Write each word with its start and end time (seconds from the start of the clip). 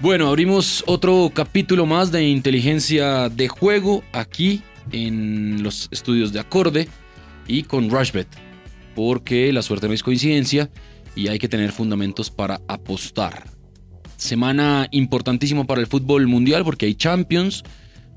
Bueno, 0.00 0.28
abrimos 0.28 0.82
otro 0.86 1.30
capítulo 1.34 1.84
más 1.84 2.10
de 2.10 2.26
inteligencia 2.26 3.28
de 3.28 3.48
juego 3.48 4.02
aquí 4.12 4.62
en 4.92 5.62
los 5.62 5.88
estudios 5.90 6.32
de 6.32 6.40
acorde 6.40 6.88
y 7.46 7.64
con 7.64 7.90
Rushbet, 7.90 8.26
porque 8.94 9.52
la 9.52 9.60
suerte 9.60 9.88
no 9.88 9.92
es 9.92 10.02
coincidencia 10.02 10.70
y 11.14 11.28
hay 11.28 11.38
que 11.38 11.50
tener 11.50 11.70
fundamentos 11.70 12.30
para 12.30 12.62
apostar. 12.66 13.44
Semana 14.16 14.88
importantísima 14.90 15.64
para 15.64 15.82
el 15.82 15.86
fútbol 15.86 16.26
mundial 16.28 16.64
porque 16.64 16.86
hay 16.86 16.94
Champions, 16.94 17.62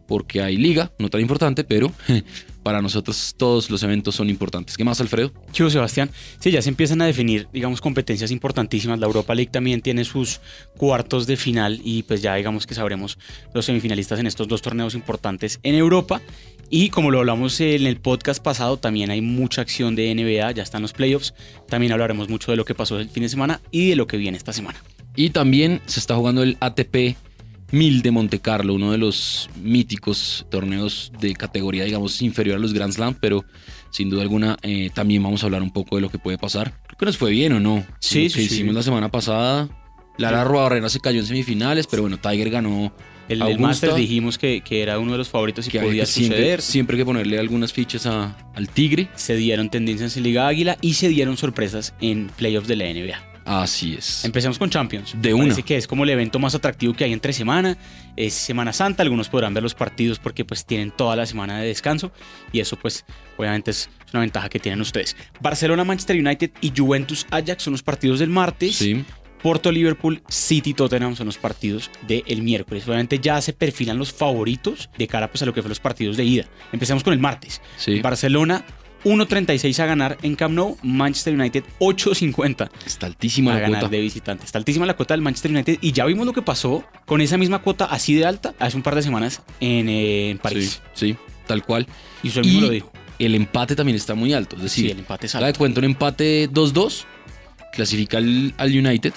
porque 0.07 0.41
hay 0.41 0.55
liga, 0.55 0.93
no 0.99 1.09
tan 1.09 1.19
importante, 1.19 1.65
pero 1.65 1.91
para 2.63 2.81
nosotros 2.81 3.35
todos 3.37 3.69
los 3.69 3.83
eventos 3.83 4.15
son 4.15 4.29
importantes. 4.29 4.77
¿Qué 4.77 4.83
más, 4.83 4.99
Alfredo? 5.01 5.31
Chivo 5.51 5.69
Sebastián, 5.69 6.09
sí, 6.39 6.51
ya 6.51 6.61
se 6.61 6.69
empiezan 6.69 7.01
a 7.01 7.05
definir, 7.05 7.47
digamos, 7.53 7.81
competencias 7.81 8.31
importantísimas. 8.31 8.99
La 8.99 9.05
Europa 9.05 9.35
League 9.35 9.51
también 9.51 9.81
tiene 9.81 10.05
sus 10.05 10.39
cuartos 10.77 11.27
de 11.27 11.37
final 11.37 11.81
y 11.83 12.03
pues 12.03 12.21
ya 12.21 12.35
digamos 12.35 12.65
que 12.65 12.73
sabremos 12.73 13.19
los 13.53 13.65
semifinalistas 13.65 14.19
en 14.19 14.27
estos 14.27 14.47
dos 14.47 14.61
torneos 14.61 14.95
importantes 14.95 15.59
en 15.63 15.75
Europa. 15.75 16.21
Y 16.69 16.89
como 16.89 17.11
lo 17.11 17.19
hablamos 17.19 17.59
en 17.61 17.85
el 17.85 17.97
podcast 17.97 18.41
pasado, 18.41 18.77
también 18.77 19.11
hay 19.11 19.21
mucha 19.21 19.61
acción 19.61 19.95
de 19.95 20.13
NBA, 20.15 20.53
ya 20.53 20.63
están 20.63 20.81
los 20.81 20.93
playoffs. 20.93 21.33
También 21.67 21.91
hablaremos 21.91 22.29
mucho 22.29 22.51
de 22.51 22.57
lo 22.57 22.65
que 22.65 22.73
pasó 22.73 22.99
el 22.99 23.09
fin 23.09 23.23
de 23.23 23.29
semana 23.29 23.61
y 23.69 23.89
de 23.89 23.95
lo 23.95 24.07
que 24.07 24.17
viene 24.17 24.37
esta 24.37 24.53
semana. 24.53 24.81
Y 25.15 25.29
también 25.29 25.81
se 25.85 25.99
está 25.99 26.15
jugando 26.15 26.41
el 26.41 26.57
ATP 26.59 27.15
1000 27.73 28.01
de 28.03 28.11
Monte 28.11 28.39
Carlo, 28.39 28.75
uno 28.75 28.91
de 28.91 28.97
los 28.99 29.49
míticos 29.61 30.45
torneos 30.51 31.11
de 31.19 31.33
categoría, 31.33 31.83
digamos, 31.85 32.21
inferior 32.21 32.57
a 32.57 32.59
los 32.59 32.71
Grand 32.71 32.93
Slam, 32.93 33.15
pero 33.19 33.43
sin 33.89 34.09
duda 34.11 34.21
alguna 34.21 34.57
eh, 34.61 34.91
también 34.93 35.23
vamos 35.23 35.41
a 35.43 35.47
hablar 35.47 35.63
un 35.63 35.71
poco 35.71 35.95
de 35.95 36.03
lo 36.03 36.09
que 36.09 36.19
puede 36.19 36.37
pasar. 36.37 36.73
Creo 36.85 36.97
que 36.99 37.05
nos 37.07 37.17
fue 37.17 37.31
bien 37.31 37.51
o 37.53 37.59
no. 37.59 37.83
Sí, 37.99 38.25
lo 38.25 38.29
sí, 38.29 38.35
que 38.35 38.47
sí. 38.47 38.53
hicimos 38.55 38.75
la 38.75 38.83
semana 38.83 39.09
pasada. 39.09 39.69
Lara 40.17 40.43
Ruabarrena 40.43 40.87
se 40.89 40.99
cayó 40.99 41.19
en 41.19 41.25
semifinales, 41.25 41.87
pero 41.87 42.03
bueno, 42.03 42.17
Tiger 42.19 42.51
ganó. 42.51 42.93
El, 43.27 43.37
el 43.37 43.41
Augusta, 43.41 43.61
Masters 43.67 43.95
dijimos 43.95 44.37
que, 44.37 44.61
que 44.61 44.81
era 44.83 44.99
uno 44.99 45.13
de 45.13 45.17
los 45.17 45.29
favoritos 45.29 45.65
y 45.67 45.71
que 45.71 45.79
podía 45.79 46.03
que 46.03 46.07
siempre, 46.07 46.37
suceder. 46.37 46.61
siempre 46.61 46.95
hay 46.97 47.01
que 47.01 47.05
ponerle 47.05 47.39
algunas 47.39 47.73
fichas 47.73 48.05
a- 48.05 48.37
al 48.53 48.69
Tigre. 48.69 49.07
Se 49.15 49.35
dieron 49.35 49.69
tendencias 49.69 50.15
en 50.17 50.23
Liga 50.23 50.45
Águila 50.47 50.77
y 50.81 50.93
se 50.93 51.07
dieron 51.07 51.37
sorpresas 51.37 51.95
en 52.01 52.29
playoffs 52.37 52.67
de 52.67 52.75
la 52.75 52.85
NBA. 52.85 53.32
Así 53.45 53.95
es. 53.95 54.23
Empecemos 54.25 54.57
con 54.57 54.69
Champions. 54.69 55.15
De 55.17 55.33
una. 55.33 55.43
Parece 55.43 55.63
que 55.63 55.77
es 55.77 55.87
como 55.87 56.03
el 56.03 56.09
evento 56.09 56.39
más 56.39 56.55
atractivo 56.55 56.93
que 56.93 57.03
hay 57.03 57.13
entre 57.13 57.33
semana. 57.33 57.77
Es 58.15 58.33
Semana 58.33 58.73
Santa. 58.73 59.03
Algunos 59.03 59.29
podrán 59.29 59.53
ver 59.53 59.63
los 59.63 59.75
partidos 59.75 60.19
porque 60.19 60.45
pues 60.45 60.65
tienen 60.65 60.91
toda 60.91 61.15
la 61.15 61.25
semana 61.25 61.59
de 61.59 61.67
descanso. 61.67 62.11
Y 62.51 62.59
eso 62.59 62.77
pues 62.77 63.05
obviamente 63.37 63.71
es 63.71 63.89
una 64.13 64.21
ventaja 64.21 64.49
que 64.49 64.59
tienen 64.59 64.81
ustedes. 64.81 65.15
Barcelona, 65.41 65.83
Manchester 65.83 66.15
United 66.15 66.51
y 66.61 66.71
Juventus 66.75 67.25
Ajax 67.31 67.63
son 67.63 67.73
los 67.73 67.83
partidos 67.83 68.19
del 68.19 68.29
martes. 68.29 68.75
Sí. 68.75 69.03
Porto, 69.41 69.73
Liverpool, 69.73 70.23
City, 70.29 70.73
Tottenham 70.73 71.17
son 71.17 71.25
los 71.25 71.37
partidos 71.37 71.91
del 72.07 72.41
miércoles. 72.41 72.87
Obviamente 72.87 73.19
ya 73.19 73.41
se 73.41 73.51
perfilan 73.51 73.97
los 73.97 74.13
favoritos 74.13 74.89
de 74.97 75.05
cara 75.05 75.29
pues, 75.29 75.41
a 75.41 75.45
lo 75.45 75.53
que 75.53 75.61
fue 75.61 75.67
los 75.67 75.81
partidos 75.81 76.15
de 76.15 76.23
ida. 76.23 76.45
Empecemos 76.71 77.03
con 77.03 77.11
el 77.11 77.19
martes. 77.19 77.61
Sí. 77.75 77.99
Barcelona 77.99 78.63
1.36 79.03 79.79
a 79.79 79.85
ganar 79.85 80.17
en 80.21 80.35
Camp 80.35 80.53
Nou. 80.55 80.77
Manchester 80.83 81.33
United 81.33 81.63
8.50 81.79 82.69
Está 82.85 83.05
altísima 83.07 83.51
a 83.51 83.55
la 83.55 83.59
ganar 83.61 83.79
cuota. 83.81 83.95
de 83.95 84.01
visitante. 84.01 84.45
Está 84.45 84.57
altísima 84.57 84.85
la 84.85 84.95
cuota 84.95 85.13
del 85.13 85.21
Manchester 85.21 85.51
United 85.51 85.77
y 85.81 85.91
ya 85.91 86.05
vimos 86.05 86.25
lo 86.25 86.33
que 86.33 86.41
pasó 86.41 86.83
con 87.05 87.21
esa 87.21 87.37
misma 87.37 87.59
cuota 87.59 87.85
así 87.85 88.13
de 88.15 88.25
alta 88.25 88.53
hace 88.59 88.77
un 88.77 88.83
par 88.83 88.95
de 88.95 89.01
semanas 89.03 89.41
en, 89.59 89.89
eh, 89.89 90.29
en 90.31 90.37
París. 90.37 90.81
Sí, 90.93 91.11
sí, 91.11 91.17
tal 91.47 91.63
cual. 91.63 91.87
Y 92.23 92.27
usted 92.29 92.41
mismo 92.43 92.59
Y 92.59 92.61
lo 92.61 92.69
dijo. 92.69 92.91
el 93.19 93.35
empate 93.35 93.75
también 93.75 93.95
está 93.95 94.15
muy 94.15 94.33
alto. 94.33 94.55
Es 94.55 94.71
Sí, 94.71 94.81
decir, 94.83 94.91
el 94.91 94.99
empate 94.99 95.27
es 95.27 95.33
de 95.33 95.53
cuenta 95.53 95.79
un 95.79 95.85
empate 95.85 96.49
2-2, 96.49 97.05
clasifica 97.73 98.17
al, 98.17 98.53
al 98.57 98.69
United, 98.77 99.13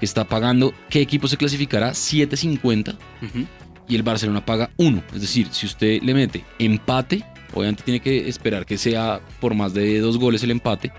que 0.00 0.06
está 0.06 0.24
pagando, 0.24 0.74
¿qué 0.90 1.00
equipo 1.00 1.28
se 1.28 1.36
clasificará? 1.36 1.92
7.50 1.92 2.96
Ujú. 3.22 3.46
y 3.88 3.94
el 3.94 4.02
Barcelona 4.02 4.44
paga 4.44 4.70
1. 4.76 5.02
Es 5.14 5.20
decir, 5.20 5.48
si 5.52 5.66
usted 5.66 6.02
le 6.02 6.14
mete 6.14 6.44
empate, 6.58 7.24
obviamente 7.54 7.82
tiene 7.82 8.00
que 8.00 8.28
esperar 8.28 8.66
que 8.66 8.76
sea 8.76 9.20
por 9.40 9.54
más 9.54 9.72
de 9.72 10.00
dos 10.00 10.18
goles 10.18 10.42
el 10.42 10.50
empate. 10.50 10.92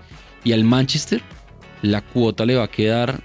Y 0.44 0.52
al 0.52 0.64
Manchester, 0.64 1.22
la 1.82 2.02
cuota 2.02 2.44
le 2.44 2.56
va 2.56 2.64
a 2.64 2.70
quedar 2.70 3.20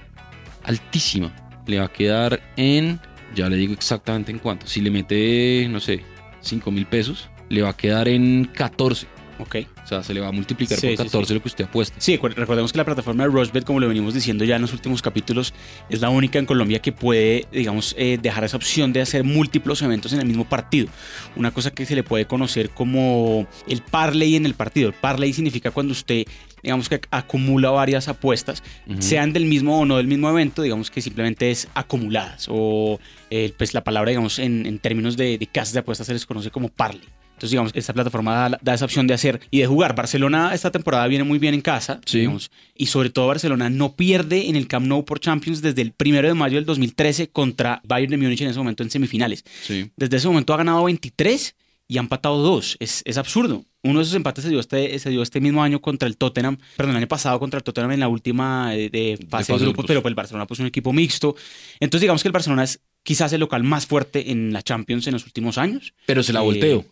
altísima. 0.64 1.34
Le 1.68 1.80
va 1.80 1.86
a 1.86 1.94
quedar 1.94 2.42
en, 2.58 3.00
ya 3.36 3.50
le 3.50 3.56
digo 3.56 3.74
exactamente 3.74 4.32
en 4.32 4.40
cuánto. 4.40 4.68
Si 4.68 4.82
le 4.82 4.92
mete, 4.92 5.68
no 5.70 5.80
sé, 5.80 6.04
5 6.42 6.72
mil 6.72 6.86
pesos, 6.86 7.30
le 7.50 7.62
va 7.62 7.70
a 7.70 7.78
quedar 7.78 8.08
en 8.08 8.46
14. 8.46 9.08
Ok. 9.42 9.56
O 9.84 9.88
sea, 9.88 10.04
se 10.04 10.14
le 10.14 10.20
va 10.20 10.28
a 10.28 10.32
multiplicar 10.32 10.78
Sí, 10.78 10.88
por 10.88 10.98
sí, 10.98 11.04
14 11.04 11.34
lo 11.34 11.42
que 11.42 11.48
usted 11.48 11.66
apuesta. 11.66 11.96
Sí, 12.00 12.18
recordemos 12.18 12.72
que 12.72 12.78
la 12.78 12.86
plataforma 12.86 13.24
de 13.24 13.30
Rushbet, 13.32 13.66
como 13.66 13.80
lo 13.80 13.88
venimos 13.88 14.14
diciendo 14.14 14.46
ya 14.46 14.56
en 14.56 14.62
los 14.62 14.72
últimos 14.72 15.02
capítulos, 15.02 15.54
es 15.90 16.00
la 16.00 16.10
única 16.10 16.38
en 16.38 16.46
Colombia 16.46 16.80
que 16.80 16.92
puede, 16.92 17.48
digamos, 17.52 17.96
eh, 17.98 18.20
dejar 18.22 18.44
esa 18.44 18.58
opción 18.58 18.94
de 18.94 19.02
hacer 19.02 19.24
múltiplos 19.24 19.82
eventos 19.82 20.14
en 20.14 20.20
el 20.20 20.28
mismo 20.28 20.46
partido. 20.46 20.88
Una 21.36 21.52
cosa 21.52 21.72
que 21.72 21.86
se 21.88 21.96
le 21.96 22.04
puede 22.04 22.26
conocer 22.26 22.70
como 22.70 23.48
el 23.68 23.82
parlay 23.82 24.36
en 24.36 24.46
el 24.46 24.54
partido. 24.54 24.90
El 24.90 24.94
parlay 24.94 25.34
significa 25.34 25.72
cuando 25.72 25.94
usted, 25.94 26.26
digamos, 26.62 26.88
que 26.88 27.02
acumula 27.10 27.72
varias 27.72 28.08
apuestas, 28.08 28.62
sean 29.00 29.34
del 29.34 29.46
mismo 29.46 29.80
o 29.80 29.86
no 29.86 29.98
del 29.98 30.08
mismo 30.08 30.30
evento, 30.30 30.62
digamos 30.62 30.92
que 30.92 31.02
simplemente 31.02 31.50
es 31.50 31.68
acumuladas. 31.74 32.46
O 32.50 33.00
eh, 33.32 33.52
pues 33.58 33.74
la 33.74 33.84
palabra, 33.84 34.10
digamos, 34.10 34.38
en, 34.38 34.68
en 34.68 34.78
términos 34.78 35.18
de, 35.18 35.40
de 35.40 35.48
casas 35.48 35.74
de 35.74 35.80
apuestas 35.80 36.06
se 36.06 36.14
les 36.14 36.28
conoce 36.28 36.52
como 36.52 36.70
parlay. 36.70 37.08
Entonces, 37.42 37.54
digamos, 37.54 37.72
esta 37.74 37.92
plataforma 37.92 38.36
da, 38.50 38.60
da 38.62 38.74
esa 38.76 38.86
opción 38.86 39.08
de 39.08 39.16
hacer 39.16 39.40
y 39.50 39.62
de 39.62 39.66
jugar. 39.66 39.96
Barcelona 39.96 40.54
esta 40.54 40.70
temporada 40.70 41.08
viene 41.08 41.24
muy 41.24 41.40
bien 41.40 41.56
en 41.56 41.62
casa. 41.62 42.00
Sí. 42.06 42.20
digamos, 42.20 42.52
y 42.76 42.86
sobre 42.86 43.10
todo 43.10 43.26
Barcelona 43.26 43.68
no 43.72 43.96
pierde 43.96 44.48
en 44.48 44.56
el 44.56 44.68
Camp 44.68 44.86
Nou 44.86 45.04
por 45.04 45.20
Champions 45.20 45.64
desde 45.64 45.82
el 45.82 45.92
primero 45.92 46.28
de 46.28 46.36
mayo 46.36 46.58
del 46.58 46.66
2013 46.66 47.30
contra 47.30 47.82
Bayern 47.84 48.12
de 48.12 48.18
Múnich 48.18 48.42
en 48.42 48.50
ese 48.50 48.60
momento 48.60 48.84
en 48.84 48.92
semifinales. 48.92 49.44
Sí. 49.64 49.90
Desde 49.98 50.18
ese 50.18 50.28
momento 50.28 50.54
ha 50.54 50.58
ganado 50.58 50.84
23 50.84 51.56
y 51.88 51.98
ha 51.98 52.02
empatado 52.02 52.38
2. 52.44 52.78
Es, 52.80 53.02
es 53.06 53.18
absurdo. 53.18 53.66
Uno 53.82 53.98
de 53.98 54.04
esos 54.04 54.14
empates 54.16 54.44
se 54.44 54.52
dio, 54.52 54.60
este, 54.60 55.00
se 55.00 55.10
dio 55.10 55.24
este 55.24 55.42
mismo 55.42 55.64
año 55.64 55.82
contra 55.82 56.08
el 56.08 56.18
Tottenham, 56.18 56.58
perdón, 56.78 56.92
el 56.92 56.98
año 56.98 57.08
pasado 57.08 57.40
contra 57.40 57.58
el 57.58 57.64
Tottenham 57.64 57.94
en 57.94 58.02
la 58.02 58.08
última 58.08 58.76
eh, 58.76 58.92
de, 58.92 59.18
fase 59.28 59.52
de, 59.54 59.58
de 59.58 59.66
grupos, 59.66 59.78
grupos. 59.78 59.86
pero 59.88 60.02
pues 60.04 60.12
el 60.12 60.16
Barcelona 60.16 60.46
puso 60.46 60.62
un 60.62 60.68
equipo 60.68 60.94
mixto. 60.94 61.36
Entonces 61.80 62.02
digamos 62.02 62.22
que 62.22 62.28
el 62.28 62.34
Barcelona 62.34 62.64
es 62.66 62.80
quizás 63.02 63.34
el 63.34 63.40
local 63.40 63.64
más 63.64 63.88
fuerte 63.88 64.30
en 64.30 64.54
la 64.54 64.62
Champions 64.62 65.08
en 65.08 65.14
los 65.14 65.26
últimos 65.26 65.58
años. 65.58 65.96
Pero 66.06 66.22
se 66.22 66.34
la 66.34 66.42
Eh, 66.42 66.44
volteo. 66.44 66.86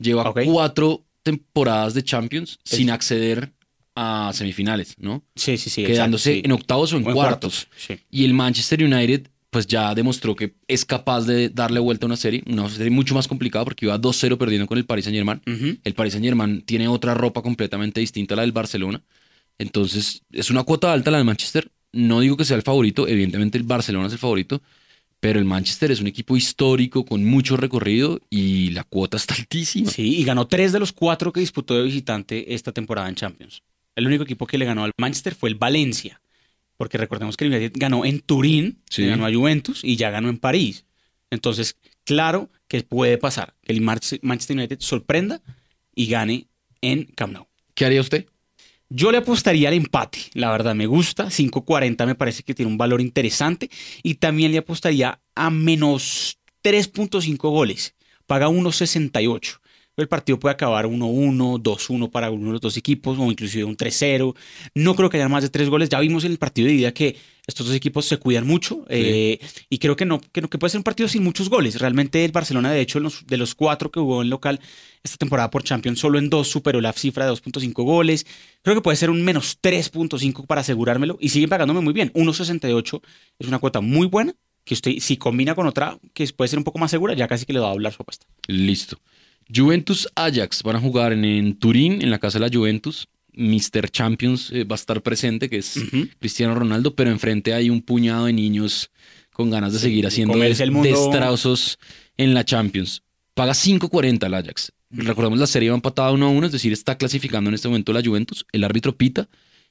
Lleva 0.00 0.32
cuatro 0.32 1.04
temporadas 1.22 1.94
de 1.94 2.02
Champions 2.02 2.58
Es- 2.64 2.76
sin 2.78 2.90
acceder 2.90 3.52
a 3.94 4.30
semifinales, 4.34 4.94
¿no? 4.98 5.22
Sí, 5.36 5.56
sí, 5.58 5.68
sí. 5.70 5.84
Quedándose 5.84 6.30
exacto, 6.30 6.42
sí. 6.42 6.46
en 6.46 6.52
octavos 6.52 6.92
o 6.92 6.96
en, 6.96 7.04
O 7.04 7.08
en 7.08 7.14
cuartos. 7.14 7.68
Sí. 7.76 7.98
Y 8.10 8.24
el 8.24 8.32
Manchester 8.34 8.82
United, 8.82 9.28
pues 9.50 9.66
ya 9.66 9.94
demostró 9.94 10.34
que 10.36 10.54
es 10.68 10.84
capaz 10.84 11.22
de 11.26 11.48
darle 11.50 11.80
vuelta 11.80 12.06
a 12.06 12.08
una 12.08 12.16
serie. 12.16 12.42
Una 12.46 12.68
serie 12.70 12.90
mucho 12.90 13.14
más 13.14 13.28
complicada 13.28 13.64
porque 13.64 13.84
iba 13.86 13.98
2-0 14.00 14.38
perdiendo 14.38 14.66
con 14.66 14.78
el 14.78 14.86
Paris 14.86 15.04
Saint 15.04 15.16
Germain. 15.16 15.42
El 15.84 15.94
Paris 15.94 16.12
Saint 16.14 16.24
Germain 16.24 16.62
tiene 16.62 16.88
otra 16.88 17.14
ropa 17.14 17.42
completamente 17.42 18.00
distinta 18.00 18.34
a 18.34 18.36
la 18.36 18.42
del 18.42 18.52
Barcelona. 18.52 19.02
Entonces, 19.58 20.22
es 20.32 20.50
una 20.50 20.62
cuota 20.62 20.92
alta 20.92 21.10
la 21.10 21.18
del 21.18 21.26
Manchester. 21.26 21.70
No 21.92 22.20
digo 22.20 22.36
que 22.36 22.44
sea 22.44 22.56
el 22.56 22.62
favorito, 22.62 23.08
evidentemente 23.08 23.58
el 23.58 23.64
Barcelona 23.64 24.06
es 24.06 24.12
el 24.12 24.18
favorito, 24.20 24.62
pero 25.20 25.38
el 25.38 25.44
Manchester 25.44 25.90
es 25.90 26.00
un 26.00 26.06
equipo 26.06 26.36
histórico 26.36 27.04
con 27.04 27.24
mucho 27.24 27.56
recorrido 27.56 28.20
y 28.30 28.70
la 28.70 28.84
cuota 28.84 29.16
está 29.18 29.34
altísima. 29.34 29.90
Sí, 29.90 30.16
y 30.18 30.24
ganó 30.24 30.46
tres 30.48 30.72
de 30.72 30.78
los 30.80 30.92
cuatro 30.92 31.32
que 31.32 31.40
disputó 31.40 31.76
de 31.76 31.82
visitante 31.84 32.54
esta 32.54 32.72
temporada 32.72 33.08
en 33.08 33.14
Champions. 33.14 33.62
El 33.94 34.06
único 34.06 34.22
equipo 34.24 34.46
que 34.46 34.56
le 34.58 34.64
ganó 34.64 34.84
al 34.84 34.92
Manchester 34.98 35.34
fue 35.34 35.50
el 35.50 35.56
Valencia, 35.56 36.22
porque 36.76 36.96
recordemos 36.96 37.36
que 37.36 37.44
el 37.44 37.52
United 37.52 37.72
ganó 37.74 38.04
en 38.06 38.20
Turín, 38.20 38.78
Sí. 38.88 39.04
ganó 39.06 39.26
a 39.26 39.32
Juventus 39.32 39.84
y 39.84 39.96
ya 39.96 40.10
ganó 40.10 40.30
en 40.30 40.38
París. 40.38 40.86
Entonces, 41.30 41.76
claro 42.04 42.50
que 42.66 42.82
puede 42.82 43.18
pasar 43.18 43.54
que 43.62 43.72
el 43.72 43.80
Manchester 43.82 44.56
United 44.56 44.78
sorprenda 44.80 45.42
y 45.94 46.06
gane 46.06 46.48
en 46.80 47.04
Camp 47.04 47.34
Nou. 47.34 47.46
¿Qué 47.74 47.84
haría 47.84 48.00
usted? 48.00 48.26
Yo 48.92 49.12
le 49.12 49.18
apostaría 49.18 49.68
al 49.68 49.74
empate, 49.74 50.18
la 50.34 50.50
verdad 50.50 50.74
me 50.74 50.86
gusta, 50.86 51.26
5.40 51.26 52.06
me 52.06 52.16
parece 52.16 52.42
que 52.42 52.54
tiene 52.54 52.72
un 52.72 52.76
valor 52.76 53.00
interesante 53.00 53.70
y 54.02 54.14
también 54.14 54.50
le 54.50 54.58
apostaría 54.58 55.20
a 55.36 55.50
menos 55.50 56.40
3.5 56.64 57.36
goles, 57.38 57.94
paga 58.26 58.48
1.68. 58.48 59.60
El 59.96 60.08
partido 60.08 60.40
puede 60.40 60.54
acabar 60.54 60.86
1-1, 60.86 61.62
2-1 61.62 62.10
para 62.10 62.32
uno 62.32 62.46
de 62.46 62.52
los 62.52 62.60
dos 62.60 62.76
equipos 62.76 63.16
o 63.16 63.30
inclusive 63.30 63.62
un 63.64 63.76
3-0. 63.76 64.34
No 64.74 64.96
creo 64.96 65.08
que 65.08 65.18
haya 65.18 65.28
más 65.28 65.42
de 65.42 65.50
tres 65.50 65.68
goles. 65.68 65.88
Ya 65.88 66.00
vimos 66.00 66.24
en 66.24 66.32
el 66.32 66.38
partido 66.38 66.68
de 66.68 66.74
ida 66.74 66.92
que 66.92 67.16
estos 67.50 67.66
dos 67.66 67.74
equipos 67.76 68.06
se 68.06 68.16
cuidan 68.16 68.46
mucho 68.46 68.86
eh, 68.88 69.38
y 69.68 69.78
creo 69.78 69.94
que 69.96 70.06
no, 70.06 70.20
que 70.32 70.40
no 70.40 70.48
que 70.48 70.56
puede 70.58 70.70
ser 70.70 70.78
un 70.78 70.84
partido 70.84 71.08
sin 71.08 71.22
muchos 71.22 71.50
goles. 71.50 71.78
Realmente 71.78 72.24
el 72.24 72.32
Barcelona, 72.32 72.70
de 72.72 72.80
hecho, 72.80 72.98
en 72.98 73.04
los- 73.04 73.26
de 73.26 73.36
los 73.36 73.54
cuatro 73.54 73.90
que 73.90 74.00
jugó 74.00 74.22
en 74.22 74.30
local 74.30 74.58
esta 75.02 75.16
temporada 75.18 75.50
por 75.50 75.62
Champions, 75.62 75.98
solo 76.00 76.18
en 76.18 76.30
dos 76.30 76.48
superó 76.48 76.80
la 76.80 76.92
cifra 76.94 77.24
de 77.26 77.30
2.5 77.32 77.84
goles. 77.84 78.26
Creo 78.62 78.74
que 78.74 78.80
puede 78.82 78.96
ser 78.96 79.10
un 79.10 79.22
menos 79.22 79.58
3.5 79.60 80.46
para 80.46 80.62
asegurármelo 80.62 81.18
y 81.20 81.28
siguen 81.28 81.50
pagándome 81.50 81.80
muy 81.80 81.92
bien. 81.92 82.10
1.68 82.14 83.00
es 83.38 83.46
una 83.48 83.58
cuota 83.58 83.80
muy 83.80 84.06
buena 84.06 84.34
que 84.64 84.74
usted, 84.74 84.92
si 85.00 85.16
combina 85.16 85.54
con 85.54 85.66
otra 85.66 85.98
que 86.14 86.26
puede 86.28 86.48
ser 86.48 86.58
un 86.58 86.64
poco 86.64 86.78
más 86.78 86.90
segura, 86.90 87.14
ya 87.14 87.28
casi 87.28 87.46
que 87.46 87.52
le 87.52 87.60
va 87.60 87.68
a 87.68 87.72
hablar 87.72 87.92
su 87.92 88.02
apuesta. 88.02 88.26
Listo. 88.46 88.98
Juventus 89.52 90.06
Ajax 90.14 90.62
van 90.62 90.76
a 90.76 90.80
jugar 90.80 91.12
en, 91.12 91.24
en 91.24 91.58
Turín, 91.58 92.02
en 92.02 92.10
la 92.10 92.18
casa 92.18 92.38
de 92.38 92.46
la 92.48 92.54
Juventus. 92.56 93.08
Mr. 93.34 93.90
Champions 93.90 94.50
eh, 94.52 94.64
va 94.64 94.74
a 94.74 94.78
estar 94.78 95.02
presente, 95.02 95.48
que 95.48 95.58
es. 95.58 95.78
Cristiano 96.18 96.54
Ronaldo, 96.54 96.94
pero 96.94 97.10
enfrente 97.10 97.54
hay 97.54 97.70
un 97.70 97.82
puñado 97.82 98.26
de 98.26 98.32
niños 98.32 98.90
con 99.32 99.50
ganas 99.50 99.72
de 99.72 99.78
Sí, 99.78 99.84
seguir 99.86 100.06
haciendo 100.06 100.32
comerse 100.34 100.62
el 100.64 100.70
mundo. 100.72 100.88
destrozos 100.88 101.78
en 102.16 102.34
la 102.34 102.44
Champions. 102.44 103.02
Paga 103.34 103.52
5.40 103.52 104.26
el 104.26 104.34
Ajax. 104.34 104.72
Recordemos 104.90 105.38
la 105.38 105.46
serie 105.46 105.70
va 105.70 105.76
empatada 105.76 106.10
1 106.12 106.26
a 106.26 106.28
1, 106.30 106.46
es 106.46 106.52
decir, 106.52 106.72
está 106.72 106.98
clasificando 106.98 107.48
en 107.48 107.54
este 107.54 107.68
momento 107.68 107.92
la 107.92 108.02
Juventus. 108.02 108.44
El 108.52 108.64
árbitro 108.64 108.96
pita 108.96 109.28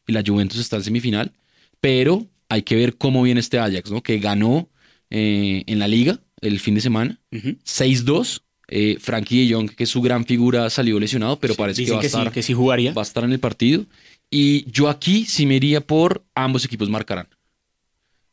y 0.07 0.13
la 0.13 0.23
Juventus 0.25 0.59
está 0.59 0.77
en 0.77 0.83
semifinal. 0.83 1.33
Pero 1.81 2.25
hay 2.47 2.63
que 2.63 2.75
ver 2.75 2.97
cómo 2.97 3.21
viene 3.21 3.41
este 3.41 3.59
Ajax, 3.59 3.91
¿no? 3.91 4.01
Que 4.01 4.17
ganó 4.19 4.69
eh, 5.09 5.63
en 5.67 5.77
la 5.79 5.87
liga 5.87 6.19
el 6.41 6.59
fin 6.59 6.73
de 6.75 6.81
semana. 6.81 7.19
Ujú. 7.31 7.57
6-2. 7.65 8.41
Eh, 8.71 8.97
Frankie 8.99 9.47
de 9.47 9.53
Jong, 9.53 9.71
que 9.71 9.83
es 9.83 9.89
su 9.89 10.01
gran 10.01 10.25
figura, 10.25 10.69
salió 10.69 10.99
lesionado, 10.99 11.39
pero 11.39 11.53
Sí, 11.53 11.57
parece 11.57 11.85
que 11.85 11.91
va, 11.91 11.99
a 11.99 12.03
estar, 12.03 12.27
sí, 12.27 12.33
que 12.33 12.43
sí 12.43 12.53
jugaría. 12.53 12.93
va 12.93 13.01
a 13.01 13.03
estar 13.03 13.23
en 13.23 13.31
el 13.31 13.39
partido. 13.39 13.85
Y 14.29 14.69
yo 14.71 14.89
aquí 14.89 15.25
sí 15.25 15.45
me 15.45 15.55
iría 15.55 15.81
por 15.81 16.23
ambos 16.35 16.63
equipos 16.65 16.89
marcarán. 16.89 17.27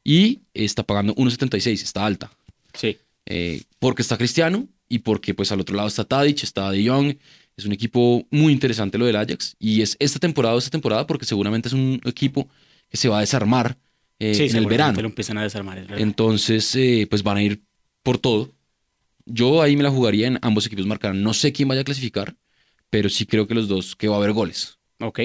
Y 0.05 0.43
está 0.55 0.83
pagando 0.83 1.15
1.76, 1.17 1.83
está 1.83 2.05
alta. 2.06 2.31
Sí. 2.75 2.99
Eh, 3.25 3.62
porque 3.79 4.03
está 4.03 4.17
Cristiano 4.17 4.69
y 4.88 4.99
porque 4.99 5.35
pues 5.35 5.50
al 5.50 5.61
otro 5.61 5.75
lado 5.75 5.88
está 5.88 6.05
Tadic, 6.05 6.43
está 6.43 6.71
De 6.71 6.87
Jong. 6.87 7.17
Es 7.56 7.65
un 7.65 7.73
equipo 7.73 8.27
muy 8.31 8.53
interesante 8.53 8.99
lo 8.99 9.06
del 9.06 9.17
Ajax. 9.17 9.56
Y 9.59 9.81
es 9.81 9.97
esta 9.99 10.19
temporada 10.19 10.55
o 10.55 10.59
esta 10.59 10.71
temporada 10.71 11.06
porque 11.06 11.25
seguramente 11.25 11.69
es 11.69 11.73
un 11.73 12.00
equipo 12.05 12.49
que 12.91 12.99
se 12.99 13.09
va 13.09 13.19
a 13.19 13.21
desarmar 13.21 13.79
eh, 14.19 14.35
sí, 14.35 14.44
en 14.44 14.56
el 14.56 14.67
verano. 14.67 15.00
lo 15.00 15.09
empiezan 15.09 15.39
a 15.39 15.43
desarmar. 15.43 15.87
Entonces, 15.97 16.75
eh, 16.77 17.06
pues 17.09 17.23
van 17.23 17.39
a 17.39 17.43
ir 17.43 17.62
por 18.03 18.19
todo. 18.19 18.53
Yo 19.26 19.61
ahí 19.61 19.76
me 19.76 19.82
la 19.82 19.90
jugaría 19.90 20.28
en 20.28 20.38
ambos 20.43 20.67
equipos 20.67 20.87
marcarán. 20.87 21.23
No 21.23 21.34
sé 21.34 21.52
quién 21.52 21.69
vaya 21.69 21.82
a 21.82 21.84
clasificar, 21.84 22.37
pero 22.90 23.08
sí 23.08 23.26
creo 23.26 23.46
que 23.46 23.55
los 23.55 23.69
dos, 23.69 23.96
que 23.96 24.08
va 24.08 24.14
a 24.14 24.19
haber 24.19 24.32
goles. 24.32 24.78
Ok. 25.00 25.20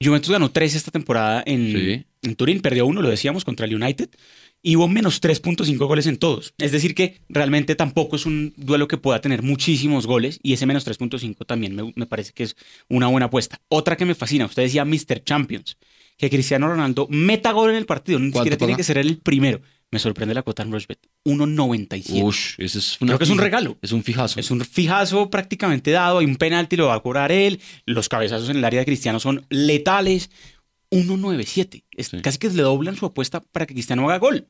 Juventus 0.00 0.30
ganó 0.30 0.50
3 0.50 0.74
esta 0.76 0.90
temporada 0.90 1.42
en, 1.44 1.72
Sí. 1.72 2.04
en 2.22 2.36
Turín, 2.36 2.60
perdió 2.60 2.86
uno, 2.86 3.02
lo 3.02 3.08
decíamos, 3.10 3.44
contra 3.44 3.66
el 3.66 3.74
United. 3.74 4.10
Y 4.60 4.74
hubo 4.76 4.88
menos 4.88 5.20
3.5 5.20 5.86
goles 5.86 6.06
en 6.06 6.16
todos. 6.18 6.52
Es 6.58 6.72
decir, 6.72 6.94
que 6.94 7.20
realmente 7.28 7.74
tampoco 7.76 8.16
es 8.16 8.26
un 8.26 8.52
duelo 8.56 8.88
que 8.88 8.96
pueda 8.96 9.20
tener 9.20 9.42
muchísimos 9.42 10.06
goles. 10.06 10.40
Y 10.42 10.52
ese 10.52 10.66
menos 10.66 10.84
3.5 10.84 11.46
también 11.46 11.74
me, 11.76 11.92
me 11.94 12.06
parece 12.06 12.32
que 12.32 12.42
es 12.42 12.56
una 12.88 13.06
buena 13.06 13.26
apuesta. 13.26 13.60
Otra 13.68 13.96
que 13.96 14.04
me 14.04 14.14
fascina, 14.16 14.46
usted 14.46 14.62
decía 14.62 14.84
Mr. 14.84 15.22
Champions. 15.24 15.76
Que 16.16 16.28
Cristiano 16.28 16.66
Ronaldo 16.66 17.06
meta 17.08 17.52
gol 17.52 17.70
en 17.70 17.76
el 17.76 17.86
partido. 17.86 18.18
Ni 18.18 18.32
¿Cuánto 18.32 18.44
siquiera 18.44 18.58
tiene 18.58 18.76
que 18.76 18.82
ser 18.82 18.98
el 18.98 19.18
primero. 19.18 19.60
Me 19.90 19.98
sorprende 19.98 20.34
la 20.34 20.42
cuota 20.42 20.62
en 20.62 20.70
Rushbet. 20.72 20.98
1.97. 21.24 22.22
Ush, 22.22 22.54
ese 22.58 22.78
es 22.78 23.00
una 23.00 23.12
Creo 23.12 23.18
que 23.18 23.24
es 23.24 23.30
un 23.30 23.38
regalo. 23.38 23.78
Es 23.80 23.92
un 23.92 24.02
fijazo. 24.04 24.38
Es 24.38 24.50
un 24.50 24.60
fijazo 24.62 25.30
prácticamente 25.30 25.90
dado. 25.90 26.18
Hay 26.18 26.26
un 26.26 26.36
penalti, 26.36 26.76
lo 26.76 26.88
va 26.88 26.94
a 26.94 27.00
cobrar 27.00 27.32
él. 27.32 27.60
Los 27.86 28.08
cabezazos 28.08 28.50
en 28.50 28.58
el 28.58 28.64
área 28.64 28.80
de 28.80 28.86
Cristiano 28.86 29.18
son 29.18 29.46
letales. 29.48 30.30
1.97. 30.90 31.84
Es 31.92 32.08
Sí. 32.08 32.20
Casi 32.20 32.38
que 32.38 32.50
le 32.50 32.62
doblan 32.62 32.96
su 32.96 33.06
apuesta 33.06 33.40
para 33.40 33.66
que 33.66 33.74
Cristiano 33.74 34.04
haga 34.08 34.18
gol. 34.18 34.46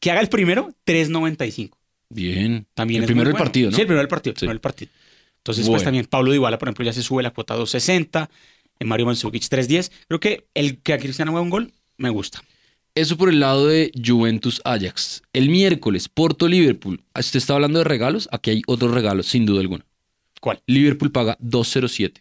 Que 0.00 0.10
haga 0.10 0.20
el 0.20 0.28
primero, 0.28 0.74
3.95. 0.86 1.70
Bien. 2.10 2.66
También 2.74 3.02
el 3.02 3.06
primero 3.06 3.28
del 3.28 3.32
bueno. 3.32 3.44
partido, 3.44 3.70
¿no? 3.70 3.74
Sí, 3.76 3.80
el 3.82 3.86
primero 3.86 4.00
del 4.02 4.08
partido. 4.08 4.34
Sí. 4.34 4.40
primero 4.40 4.54
del 4.54 4.60
partido. 4.60 4.90
Entonces, 5.38 5.64
Bueno. 5.66 5.72
pues 5.76 5.84
también 5.84 6.06
Pablo 6.06 6.32
Dybala, 6.32 6.58
por 6.58 6.68
ejemplo, 6.68 6.84
ya 6.84 6.92
se 6.92 7.02
sube 7.02 7.22
la 7.22 7.30
cuota 7.32 7.54
a 7.54 7.58
2.60. 7.58 8.28
En 8.78 8.88
Mario 8.88 9.06
Mandzukic 9.06 9.42
3.10. 9.42 9.90
Creo 10.08 10.20
que 10.20 10.46
el 10.54 10.78
que 10.82 10.94
a 10.94 10.98
Cristiano 10.98 11.32
haga 11.32 11.40
un 11.42 11.50
gol 11.50 11.72
me 11.96 12.08
gusta. 12.10 12.42
Eso 12.94 13.16
por 13.16 13.28
el 13.28 13.40
lado 13.40 13.66
de 13.66 13.90
Juventus 14.04 14.60
Ajax. 14.64 15.22
El 15.32 15.48
miércoles, 15.48 16.08
Porto 16.08 16.46
Liverpool. 16.46 17.02
Ah, 17.12 17.20
Usted 17.20 17.38
está 17.38 17.54
hablando 17.54 17.78
de 17.80 17.84
regalos. 17.84 18.28
Aquí 18.30 18.50
hay 18.50 18.62
otros 18.66 18.92
regalos, 18.92 19.26
sin 19.26 19.46
duda 19.46 19.60
alguna. 19.60 19.84
¿Cuál? 20.40 20.60
Liverpool 20.66 21.10
paga 21.10 21.36
2.07. 21.42 22.12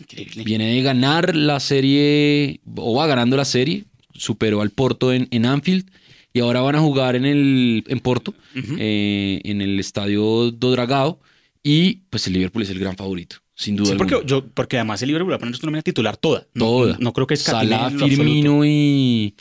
Increíble. 0.00 0.44
Viene 0.44 0.72
de 0.74 0.82
ganar 0.82 1.34
la 1.34 1.58
serie, 1.60 2.60
o 2.76 2.94
va 2.96 3.06
ganando 3.06 3.36
la 3.36 3.44
serie. 3.44 3.84
Superó 4.12 4.60
al 4.62 4.70
Porto 4.70 5.12
en, 5.12 5.26
en 5.32 5.46
Anfield. 5.46 5.90
Y 6.32 6.40
ahora 6.40 6.60
van 6.60 6.76
a 6.76 6.80
jugar 6.80 7.16
en, 7.16 7.24
el, 7.26 7.84
en 7.86 8.00
Porto, 8.00 8.34
eh, 8.78 9.40
en 9.44 9.60
el 9.62 9.78
estadio 9.80 10.50
do 10.50 10.70
Dragao. 10.72 11.20
Y 11.62 12.02
pues 12.10 12.26
el 12.26 12.32
Liverpool 12.34 12.62
es 12.62 12.70
el 12.70 12.78
gran 12.78 12.96
favorito, 12.96 13.36
sin 13.54 13.76
duda 13.76 13.86
Sí, 13.86 13.92
alguna. 13.92 14.10
porque, 14.10 14.26
yo, 14.28 14.44
porque 14.48 14.76
además 14.76 15.00
el 15.02 15.08
Liverpool 15.08 15.30
va 15.32 15.36
a 15.36 15.38
poner 15.38 15.54
su 15.56 15.64
nómina 15.64 15.82
titular 15.82 16.16
toda. 16.16 16.46
No- 16.54 16.64
Toda. 16.66 16.96
No, 17.00 17.12
creo 17.12 17.26
que 17.26 17.34
es 17.34 17.40
Salah, 17.42 17.90
Firmino 17.90 18.64
y, 18.64 19.34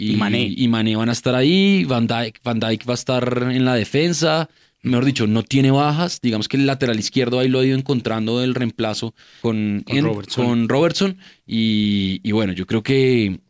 Y 0.00 0.16
Mané. 0.16 0.52
y 0.56 0.68
Mané 0.68 0.96
van 0.96 1.08
a 1.08 1.12
estar 1.12 1.34
ahí. 1.34 1.84
Van 1.84 2.06
Dijk, 2.06 2.40
Van 2.42 2.58
Dijk 2.60 2.88
va 2.88 2.92
a 2.92 2.94
estar 2.94 3.48
en 3.50 3.64
la 3.64 3.74
defensa. 3.74 4.48
Mejor 4.82 5.04
dicho, 5.04 5.26
no 5.26 5.42
tiene 5.42 5.70
bajas. 5.70 6.20
Digamos 6.22 6.48
que 6.48 6.56
el 6.56 6.66
lateral 6.66 6.98
izquierdo 6.98 7.38
ahí 7.38 7.48
lo 7.48 7.58
ha 7.60 7.66
ido 7.66 7.76
encontrando 7.76 8.42
el 8.42 8.54
reemplazo 8.54 9.14
con, 9.42 9.82
Con 9.86 9.96
en- 9.96 10.04
Robertson. 10.04 10.46
con 10.46 10.68
Robertson. 10.68 11.18
Y, 11.46 12.20
y 12.22 12.32
bueno, 12.32 12.52
yo 12.54 12.66
creo 12.66 12.82
que 12.82 13.40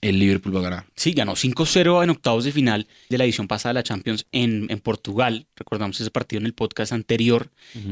el 0.00 0.18
Liverpool 0.18 0.54
va 0.54 0.60
a 0.60 0.62
ganar. 0.62 0.86
Sí, 0.94 1.12
ganó 1.12 1.32
5-0 1.34 2.04
en 2.04 2.10
octavos 2.10 2.44
de 2.44 2.52
final 2.52 2.86
de 3.08 3.18
la 3.18 3.24
edición 3.24 3.48
pasada 3.48 3.70
de 3.70 3.74
la 3.74 3.82
Champions 3.82 4.26
en, 4.32 4.66
en 4.70 4.78
Portugal. 4.78 5.46
Recordamos 5.56 6.00
ese 6.00 6.10
partido 6.10 6.40
en 6.40 6.46
el 6.46 6.54
podcast 6.54 6.92
anterior. 6.92 7.50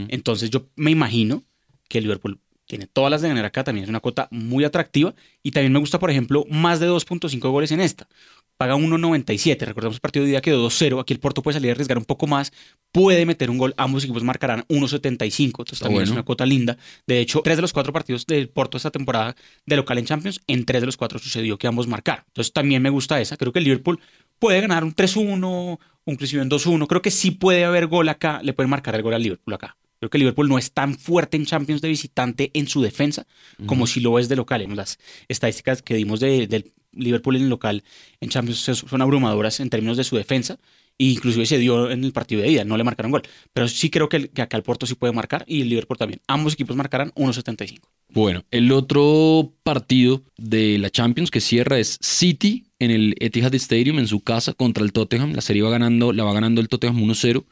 Entonces 0.08 0.50
yo 0.50 0.66
me 0.76 0.90
imagino 0.90 1.44
que 1.88 1.98
el 1.98 2.04
Liverpool 2.04 2.38
tiene 2.74 2.88
todas 2.92 3.08
las 3.08 3.22
de 3.22 3.28
ganar 3.28 3.44
acá. 3.44 3.62
También 3.62 3.84
es 3.84 3.88
una 3.88 4.00
cuota 4.00 4.26
muy 4.32 4.64
atractiva. 4.64 5.14
Y 5.44 5.52
también 5.52 5.72
me 5.72 5.78
gusta, 5.78 6.00
por 6.00 6.10
ejemplo, 6.10 6.44
más 6.50 6.80
de 6.80 6.88
2.5 6.88 7.38
goles 7.52 7.70
en 7.70 7.78
esta. 7.78 8.08
Paga 8.56 8.74
1.97. 8.74 9.64
Recordamos 9.64 9.98
el 9.98 10.00
partido 10.00 10.24
de 10.24 10.30
día 10.30 10.40
quedó 10.40 10.66
2-0. 10.68 11.00
Aquí 11.00 11.12
el 11.12 11.20
Porto 11.20 11.40
puede 11.40 11.54
salir 11.54 11.70
a 11.70 11.74
arriesgar 11.74 11.98
un 11.98 12.04
poco 12.04 12.26
más. 12.26 12.52
Puede 12.90 13.26
meter 13.26 13.48
un 13.48 13.58
gol. 13.58 13.74
Ambos 13.76 14.02
equipos 14.02 14.24
marcarán 14.24 14.64
1.75. 14.68 15.44
Entonces 15.44 15.78
también 15.78 16.02
es 16.02 16.10
una 16.10 16.24
cuota 16.24 16.44
linda. 16.44 16.76
De 17.06 17.20
hecho, 17.20 17.42
tres 17.42 17.58
de 17.58 17.62
los 17.62 17.72
cuatro 17.72 17.92
partidos 17.92 18.26
del 18.26 18.48
Porto 18.48 18.76
esta 18.76 18.90
temporada 18.90 19.36
de 19.66 19.76
local 19.76 19.98
en 19.98 20.06
Champions, 20.06 20.40
en 20.48 20.64
tres 20.64 20.82
de 20.82 20.86
los 20.86 20.96
cuatro 20.96 21.20
sucedió 21.20 21.56
que 21.58 21.68
ambos 21.68 21.86
marcaron. 21.86 22.24
Entonces 22.26 22.52
también 22.52 22.82
me 22.82 22.90
gusta 22.90 23.20
esa. 23.20 23.36
Creo 23.36 23.52
que 23.52 23.60
el 23.60 23.66
Liverpool 23.66 24.00
puede 24.40 24.60
ganar 24.60 24.82
un 24.82 24.96
3-1, 24.96 25.78
inclusive 26.06 26.42
un 26.42 26.50
2-1. 26.50 26.88
Creo 26.88 27.02
que 27.02 27.12
sí 27.12 27.30
puede 27.30 27.64
haber 27.64 27.86
gol 27.86 28.08
acá. 28.08 28.40
Le 28.42 28.52
pueden 28.52 28.70
marcar 28.70 28.96
el 28.96 29.02
gol 29.02 29.14
al 29.14 29.22
Liverpool 29.22 29.54
acá. 29.54 29.76
Creo 30.04 30.10
que 30.10 30.18
Liverpool 30.18 30.48
no 30.50 30.58
es 30.58 30.70
tan 30.72 30.98
fuerte 30.98 31.38
en 31.38 31.46
Champions 31.46 31.80
de 31.80 31.88
visitante 31.88 32.50
en 32.52 32.68
su 32.68 32.82
defensa 32.82 33.26
como 33.64 33.86
si 33.86 34.00
lo 34.00 34.18
es 34.18 34.28
de 34.28 34.36
local. 34.36 34.66
Las 34.76 34.98
estadísticas 35.28 35.80
que 35.80 35.94
dimos 35.94 36.20
de- 36.20 36.46
del 36.46 36.72
Liverpool 36.92 37.36
en 37.36 37.44
el 37.44 37.48
local 37.48 37.82
en 38.20 38.28
Champions 38.28 38.58
son- 38.58 38.74
son 38.76 39.00
abrumadoras 39.00 39.60
en 39.60 39.70
términos 39.70 39.96
de 39.96 40.04
su 40.04 40.16
defensa. 40.16 40.58
E 40.98 41.06
inclusive 41.06 41.46
se 41.46 41.56
dio 41.58 41.90
en 41.90 42.04
el 42.04 42.12
partido 42.12 42.42
de 42.42 42.50
ida, 42.50 42.64
no 42.64 42.76
le 42.76 42.84
marcaron 42.84 43.10
gol. 43.12 43.22
Pero 43.54 43.66
sí 43.66 43.88
creo 43.88 44.08
que, 44.10 44.16
el- 44.18 44.28
que 44.30 44.42
acá 44.42 44.58
el 44.58 44.62
Porto 44.62 44.84
sí 44.86 44.94
puede 44.94 45.12
marcar 45.14 45.44
y 45.48 45.62
el 45.62 45.70
Liverpool 45.70 45.96
también. 45.96 46.20
Ambos 46.28 46.52
equipos 46.52 46.76
marcarán 46.76 47.10
1.75. 47.16 47.88
Bueno, 48.10 48.44
el 48.50 48.70
otro 48.72 49.54
partido 49.64 50.22
de 50.36 50.76
la 50.78 50.90
Champions 50.90 51.30
que 51.30 51.40
cierra 51.40 51.78
es 51.78 51.98
City 52.02 52.66
en 52.78 52.90
el 52.90 53.14
Etihad 53.20 53.54
Stadium 53.54 53.98
en 53.98 54.06
su 54.06 54.20
casa 54.20 54.52
contra 54.52 54.84
el 54.84 54.92
Tottenham. 54.92 55.32
La 55.32 55.40
serie 55.40 55.62
va 55.62 55.70
ganando, 55.70 56.12
la 56.12 56.24
va 56.24 56.34
ganando 56.34 56.60
el 56.60 56.68
Tottenham 56.68 57.02
1-0. 57.02 57.44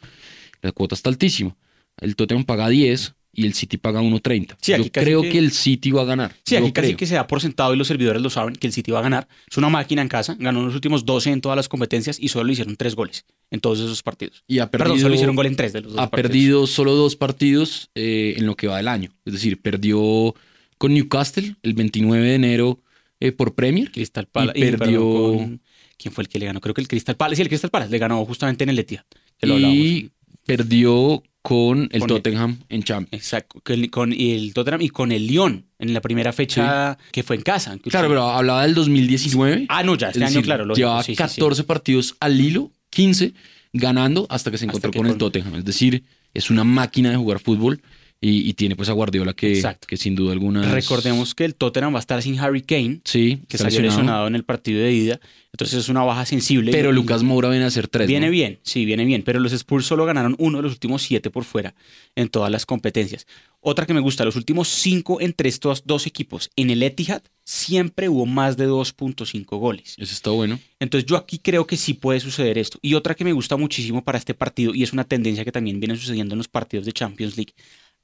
La 0.60 0.70
cuota 0.70 0.94
está 0.94 1.08
altísima. 1.08 1.56
El 2.00 2.16
Tottenham 2.16 2.44
paga 2.44 2.68
10 2.68 3.14
y 3.34 3.46
el 3.46 3.54
City 3.54 3.78
paga 3.78 4.02
1.30. 4.02 4.56
Sí, 4.60 4.72
Yo 4.76 4.90
creo 4.92 5.22
que- 5.22 5.30
que... 5.30 5.38
el 5.38 5.52
City 5.52 5.90
va 5.90 6.02
a 6.02 6.04
ganar. 6.04 6.36
Sí, 6.44 6.54
Yo 6.54 6.60
aquí 6.60 6.72
casi 6.72 6.88
creo. 6.88 6.96
que 6.98 7.06
se 7.06 7.14
da 7.14 7.26
por 7.26 7.40
sentado 7.40 7.72
y 7.72 7.78
los 7.78 7.86
servidores 7.88 8.20
lo 8.20 8.28
saben 8.28 8.54
que 8.56 8.66
el 8.66 8.72
City 8.74 8.90
va 8.90 8.98
a 8.98 9.02
ganar. 9.02 9.26
Es 9.50 9.56
una 9.56 9.70
máquina 9.70 10.02
en 10.02 10.08
casa, 10.08 10.36
ganó 10.38 10.62
los 10.64 10.74
últimos 10.74 11.06
12 11.06 11.30
en 11.30 11.40
todas 11.40 11.56
las 11.56 11.68
competencias 11.68 12.18
y 12.20 12.28
solo 12.28 12.44
le 12.44 12.52
hicieron 12.52 12.76
tres 12.76 12.94
goles 12.94 13.24
en 13.50 13.60
todos 13.60 13.78
esos 13.80 14.02
partidos. 14.02 14.44
Y 14.46 14.58
ha 14.58 14.70
perdido, 14.70 14.84
Perdón, 14.84 15.00
solo 15.00 15.14
hicieron 15.14 15.34
gol 15.36 15.46
en 15.46 15.56
tres 15.56 15.72
de 15.72 15.80
los 15.80 15.92
dos 15.92 16.00
ha 16.02 16.10
partidos. 16.10 16.30
perdido 16.30 16.66
solo 16.66 16.94
dos 16.94 17.16
partidos 17.16 17.90
eh, 17.94 18.34
en 18.36 18.44
lo 18.46 18.54
que 18.54 18.66
va 18.66 18.76
del 18.76 18.88
año. 18.88 19.10
Es 19.24 19.32
decir, 19.32 19.60
perdió 19.62 20.34
con 20.76 20.92
Newcastle 20.92 21.56
el 21.62 21.72
29 21.74 22.26
de 22.26 22.34
enero 22.34 22.80
eh, 23.20 23.32
por 23.32 23.54
Premier. 23.54 23.90
Crystal 23.92 24.26
Palace. 24.26 24.58
y 24.58 24.62
perdió- 24.62 25.36
con- 25.38 25.62
¿Quién 25.96 26.12
fue 26.12 26.22
el 26.24 26.28
que 26.28 26.38
le 26.40 26.46
ganó? 26.46 26.60
Creo 26.60 26.74
que 26.74 26.80
el 26.82 26.88
Crystal 26.88 27.16
Palace. 27.16 27.36
Sí, 27.36 27.42
el 27.42 27.48
Crystal 27.48 27.70
Palace 27.70 27.90
le 27.92 27.98
ganó 27.98 28.22
justamente 28.26 28.64
en 28.64 28.70
el 28.70 28.78
Etihad. 28.80 29.04
Que 29.38 29.46
lo 29.46 29.54
hablábamos. 29.54 29.78
y 29.80 30.10
perdió 30.44 31.22
con 31.42 31.82
el 31.90 32.00
Con 32.00 32.02
el- 32.02 32.06
Tottenham 32.06 32.58
en 32.68 32.82
Champions. 32.84 33.22
Exacto. 33.24 33.60
Con, 33.90 34.12
el 34.12 34.54
Tottenham 34.54 34.80
y 34.82 34.88
con 34.90 35.10
el 35.12 35.26
Lyon 35.26 35.66
en 35.78 35.92
la 35.92 36.00
primera 36.00 36.32
fecha 36.32 36.96
que 37.10 37.22
fue 37.24 37.36
en 37.36 37.42
casa. 37.42 37.76
Claro, 37.82 38.08
pero 38.08 38.22
hablaba 38.30 38.62
del 38.62 38.74
2019. 38.74 39.66
Ah, 39.68 39.82
no, 39.82 39.96
ya 39.96 40.08
este 40.08 40.20
Es 40.20 40.24
año, 40.26 40.34
decir, 40.34 40.44
claro. 40.44 40.64
lógico, 40.64 40.86
llevaba 40.86 41.02
sí, 41.02 41.12
sí, 41.12 41.16
sí. 41.16 41.40
14 41.40 41.64
partidos 41.64 42.16
al 42.20 42.40
hilo, 42.40 42.70
15, 42.90 43.34
ganando 43.72 44.26
hasta 44.30 44.50
que 44.52 44.58
se 44.58 44.66
encontró 44.66 44.90
que 44.92 44.98
con 44.98 45.08
el 45.08 45.16
Tottenham. 45.18 45.56
Es 45.56 45.64
decir, 45.64 46.04
es 46.32 46.48
una 46.50 46.62
máquina 46.64 47.10
de 47.10 47.16
jugar 47.16 47.40
fútbol 47.40 47.82
y, 48.24 48.48
y 48.48 48.54
tiene 48.54 48.76
pues 48.76 48.88
a 48.88 48.92
Guardiola 48.92 49.34
que, 49.34 49.52
Exacto. 49.52 49.86
que 49.88 49.96
sin 49.98 50.14
duda 50.14 50.32
alguna... 50.32 50.64
es- 50.64 50.70
Recordemos 50.70 51.34
que 51.34 51.44
el 51.44 51.54
Tottenham 51.56 51.92
va 51.92 51.98
a 51.98 52.00
estar 52.00 52.22
sin 52.22 52.38
Harry 52.38 52.62
Kane, 52.62 53.00
Sí, 53.04 53.40
que 53.48 53.56
está 53.56 53.64
salió 53.68 53.80
lesionado. 53.80 53.88
lesionado 53.98 54.26
en 54.28 54.34
el 54.36 54.44
partido 54.44 54.80
de 54.80 54.92
ida. 54.92 55.20
Entonces 55.52 55.80
es 55.80 55.88
una 55.90 56.02
baja 56.02 56.24
sensible. 56.24 56.72
Pero 56.72 56.92
Lucas 56.92 57.22
Moura 57.24 57.50
viene 57.50 57.64
a 57.64 57.68
hacer 57.68 57.86
tres. 57.88 58.06
Viene 58.08 58.26
¿no? 58.26 58.32
bien, 58.32 58.58
sí, 58.62 58.86
viene 58.86 59.04
bien, 59.04 59.22
pero 59.22 59.38
los 59.38 59.52
Spurs 59.52 59.84
solo 59.84 60.06
ganaron 60.06 60.34
uno 60.38 60.58
de 60.58 60.62
los 60.62 60.72
últimos 60.72 61.02
siete 61.02 61.28
por 61.28 61.44
fuera 61.44 61.74
en 62.16 62.28
todas 62.28 62.50
las 62.50 62.64
competencias. 62.64 63.26
Otra 63.60 63.84
que 63.86 63.92
me 63.92 64.00
gusta, 64.00 64.24
los 64.24 64.36
últimos 64.36 64.68
cinco 64.68 65.20
entre 65.20 65.48
estos 65.50 65.82
dos 65.84 66.06
equipos 66.06 66.50
en 66.56 66.70
el 66.70 66.82
Etihad 66.82 67.22
siempre 67.44 68.08
hubo 68.08 68.24
más 68.24 68.56
de 68.56 68.66
2.5 68.68 69.44
goles. 69.58 69.94
Eso 69.98 70.12
está 70.14 70.30
bueno. 70.30 70.58
Entonces 70.80 71.06
yo 71.06 71.16
aquí 71.16 71.38
creo 71.38 71.66
que 71.66 71.76
sí 71.76 71.94
puede 71.94 72.20
suceder 72.20 72.56
esto. 72.56 72.78
Y 72.82 72.94
otra 72.94 73.14
que 73.14 73.24
me 73.24 73.32
gusta 73.32 73.56
muchísimo 73.56 74.02
para 74.04 74.16
este 74.18 74.32
partido, 74.34 74.74
y 74.74 74.82
es 74.84 74.92
una 74.92 75.04
tendencia 75.04 75.44
que 75.44 75.52
también 75.52 75.80
viene 75.80 75.96
sucediendo 75.96 76.34
en 76.34 76.38
los 76.38 76.48
partidos 76.48 76.86
de 76.86 76.92
Champions 76.92 77.36
League, 77.36 77.52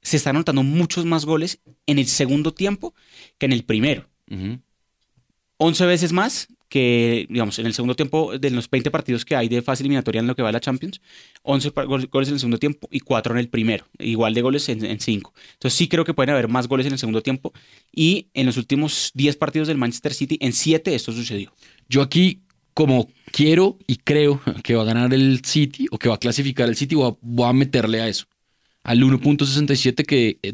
se 0.01 0.17
están 0.17 0.35
anotando 0.35 0.63
muchos 0.63 1.05
más 1.05 1.25
goles 1.25 1.59
en 1.85 1.99
el 1.99 2.07
segundo 2.07 2.53
tiempo 2.53 2.93
que 3.37 3.45
en 3.45 3.53
el 3.53 3.63
primero. 3.63 4.07
Ujú. 4.29 4.59
11 5.57 5.85
veces 5.85 6.11
más 6.13 6.47
que, 6.69 7.25
digamos, 7.29 7.57
en 7.57 7.65
el 7.65 7.73
segundo 7.73 7.95
tiempo, 7.95 8.37
de 8.37 8.51
los 8.51 8.69
20 8.69 8.91
partidos 8.91 9.25
que 9.25 9.35
hay 9.35 9.49
de 9.49 9.61
fase 9.63 9.81
eliminatoria 9.81 10.19
en 10.19 10.27
lo 10.27 10.35
que 10.35 10.43
va 10.43 10.49
a 10.49 10.51
la 10.51 10.59
Champions, 10.59 11.01
11 11.41 11.71
pa- 11.71 11.83
gol- 11.83 12.07
goles 12.11 12.27
en 12.29 12.35
el 12.35 12.39
segundo 12.39 12.59
tiempo 12.59 12.87
y 12.91 12.99
4 12.99 13.33
en 13.33 13.39
el 13.39 13.49
primero, 13.49 13.85
igual 13.97 14.35
de 14.35 14.41
goles 14.41 14.69
en 14.69 14.99
5. 14.99 15.33
Entonces 15.53 15.75
sí 15.77 15.87
creo 15.87 16.05
que 16.05 16.13
pueden 16.13 16.29
haber 16.29 16.47
más 16.47 16.67
goles 16.67 16.85
en 16.85 16.93
el 16.93 16.99
segundo 16.99 17.23
tiempo 17.23 17.53
y 17.91 18.27
en 18.35 18.45
los 18.45 18.55
últimos 18.57 19.09
10 19.15 19.35
partidos 19.35 19.67
del 19.67 19.79
Manchester 19.79 20.13
City, 20.13 20.37
en 20.41 20.53
7 20.53 20.93
esto 20.93 21.11
sucedió. 21.11 21.51
Yo 21.89 22.03
aquí, 22.03 22.43
como 22.75 23.09
quiero 23.31 23.79
y 23.87 23.95
creo 23.97 24.39
que 24.63 24.75
va 24.75 24.83
a 24.83 24.85
ganar 24.85 25.11
el 25.13 25.41
City 25.43 25.87
o 25.89 25.97
que 25.97 26.07
va 26.07 26.15
a 26.15 26.19
clasificar 26.19 26.69
el 26.69 26.75
City, 26.75 26.93
voy 26.93 27.11
a, 27.11 27.17
voy 27.19 27.49
a 27.49 27.53
meterle 27.53 27.99
a 27.99 28.07
eso. 28.07 28.27
Al 28.89 29.03
1.67 29.03 30.03
que 30.05 30.39
eh, 30.41 30.53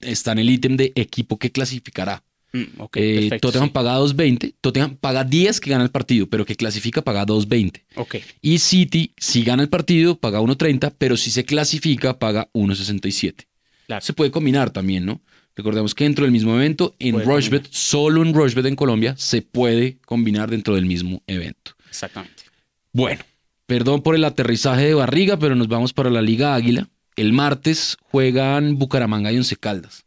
está 0.00 0.32
en 0.32 0.38
el 0.38 0.50
ítem 0.50 0.76
de 0.76 0.92
equipo 0.94 1.38
que 1.38 1.50
clasificará. 1.50 2.22
Mm, 2.52 2.62
ok, 2.80 2.96
Eh, 2.98 3.14
perfecto. 3.22 3.48
Tottenham 3.48 3.68
sí. 3.68 3.72
paga 3.72 3.98
2.20, 3.98 4.54
Tottenham 4.60 4.96
paga 4.96 5.24
10 5.24 5.58
que 5.60 5.70
gana 5.70 5.82
el 5.82 5.90
partido, 5.90 6.28
pero 6.28 6.44
que 6.46 6.54
clasifica 6.54 7.02
paga 7.02 7.26
2.20. 7.26 7.82
Ok, 7.96 8.16
Y 8.42 8.58
City, 8.60 9.12
si 9.18 9.42
gana 9.42 9.62
el 9.64 9.68
partido, 9.68 10.16
paga 10.20 10.40
1.30, 10.40 10.94
pero 10.96 11.16
si 11.16 11.32
se 11.32 11.44
clasifica, 11.44 12.18
paga 12.20 12.48
1.67. 12.52 13.46
claro. 13.86 14.04
Se 14.04 14.12
puede 14.12 14.30
combinar 14.30 14.70
también, 14.70 15.04
¿no? 15.04 15.20
Recordemos 15.56 15.94
que 15.94 16.04
dentro 16.04 16.24
del 16.24 16.32
mismo 16.32 16.54
evento, 16.54 16.94
en 16.98 17.14
Puede 17.14 17.26
Rushbet, 17.26 17.68
solo 17.70 18.22
en 18.22 18.34
Rushbet 18.34 18.66
en 18.66 18.76
Colombia, 18.76 19.14
se 19.16 19.42
puede 19.42 19.98
combinar 20.04 20.50
dentro 20.50 20.74
del 20.76 20.86
mismo 20.86 21.22
evento. 21.26 21.72
Exactamente. 21.88 22.44
Bueno, 22.92 23.22
perdón 23.66 24.02
por 24.02 24.14
el 24.14 24.24
aterrizaje 24.24 24.86
de 24.86 24.94
barriga, 24.94 25.36
pero 25.38 25.54
nos 25.56 25.68
vamos 25.68 25.92
para 25.92 26.10
la 26.10 26.22
Liga 26.22 26.54
Águila. 26.54 26.88
El 27.16 27.32
martes 27.32 27.96
juegan 28.02 28.78
Bucaramanga 28.78 29.32
y 29.32 29.36
Once 29.36 29.56
Caldas. 29.56 30.04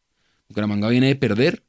Bucaramanga 0.50 0.90
viene 0.90 1.08
de 1.08 1.16
perder 1.16 1.64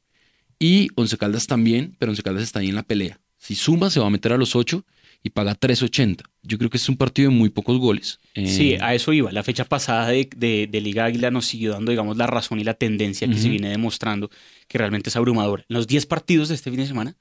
y 0.59 0.89
Once 0.95 1.17
Caldas 1.17 1.47
también, 1.47 1.95
pero 1.97 2.11
Once 2.11 2.21
Caldas 2.23 2.43
está 2.43 2.59
ahí 2.59 2.69
en 2.69 2.75
la 2.75 2.83
pelea. 2.83 3.19
Si 3.37 3.55
suma, 3.55 3.89
se 3.89 3.99
va 3.99 4.07
a 4.07 4.09
meter 4.09 4.33
a 4.33 4.37
los 4.37 4.55
8 4.55 4.85
y 5.23 5.29
paga 5.29 5.55
3.80. 5.55 6.23
Yo 6.43 6.57
creo 6.57 6.69
que 6.69 6.77
es 6.77 6.87
un 6.89 6.97
partido 6.97 7.29
de 7.29 7.35
muy 7.37 7.49
pocos 7.49 7.77
goles. 7.79 8.19
Eh, 8.35 8.47
Sí, 8.47 8.75
a 8.81 8.93
eso 8.93 9.13
iba. 9.13 9.31
La 9.31 9.43
fecha 9.43 9.65
pasada 9.65 10.07
de, 10.09 10.29
de- 10.35 10.67
de 10.69 10.81
Liga 10.81 11.05
Águila 11.05 11.31
nos 11.31 11.45
siguió 11.45 11.71
dando, 11.71 11.91
digamos, 11.91 12.17
la 12.17 12.27
razón 12.27 12.59
y 12.59 12.63
la 12.65 12.73
tendencia 12.73 13.27
que 13.27 13.37
se 13.37 13.49
viene 13.49 13.69
demostrando 13.69 14.29
que 14.67 14.77
realmente 14.77 15.09
es 15.09 15.15
abrumadora. 15.15 15.65
En 15.69 15.75
los 15.75 15.87
10 15.87 16.05
partidos 16.05 16.49
de 16.49 16.55
este 16.55 16.69
fin 16.69 16.79
de 16.79 16.87
semana, 16.87 17.15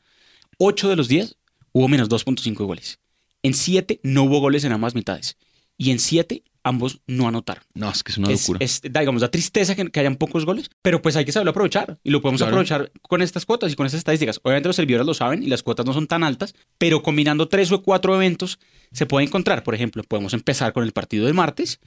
8 0.58 0.88
de 0.88 0.96
los 0.96 1.08
10 1.08 1.36
hubo 1.72 1.86
menos 1.88 2.08
2.5 2.08 2.54
goles. 2.66 2.98
En 3.42 3.54
7 3.54 4.00
no 4.02 4.24
hubo 4.24 4.40
goles 4.40 4.64
en 4.64 4.72
ambas 4.72 4.94
mitades. 4.96 5.36
Y 5.78 5.90
en 5.92 5.98
7 6.00 6.42
ambos 6.64 7.00
no 7.06 7.26
anotaron. 7.28 7.64
No, 7.72 7.88
es 7.88 8.02
que 8.02 8.12
es 8.12 8.18
una 8.18 8.28
locura. 8.28 8.58
es, 8.60 8.82
digamos, 8.82 9.22
da 9.22 9.30
tristeza 9.30 9.74
que, 9.74 9.86
que 9.90 10.00
hayan 10.00 10.16
pocos 10.16 10.44
goles, 10.44 10.68
pero 10.82 11.00
pues 11.00 11.16
hay 11.16 11.24
que 11.24 11.32
saberlo 11.32 11.52
aprovechar 11.52 11.98
y 12.04 12.10
lo 12.10 12.20
podemos 12.20 12.40
Claro. 12.40 12.50
aprovechar 12.56 12.92
con 13.00 13.22
estas 13.22 13.46
cuotas 13.46 13.72
y 13.72 13.76
con 13.76 13.86
estas 13.86 13.98
estadísticas. 13.98 14.38
Obviamente 14.42 14.68
los 14.68 14.76
servidores 14.76 15.06
lo 15.06 15.14
saben 15.14 15.42
y 15.42 15.46
las 15.46 15.62
cuotas 15.62 15.86
no 15.86 15.94
son 15.94 16.06
tan 16.06 16.24
altas, 16.24 16.54
pero 16.76 17.02
combinando 17.02 17.48
tres 17.48 17.72
o 17.72 17.82
cuatro 17.82 18.14
eventos 18.16 18.58
se 18.92 19.06
puede 19.06 19.24
encontrar. 19.26 19.62
Por 19.62 19.74
ejemplo, 19.74 20.02
podemos 20.02 20.34
empezar 20.34 20.74
con 20.74 20.84
el 20.84 20.92
partido 20.92 21.24
del 21.24 21.32
martes, 21.34 21.80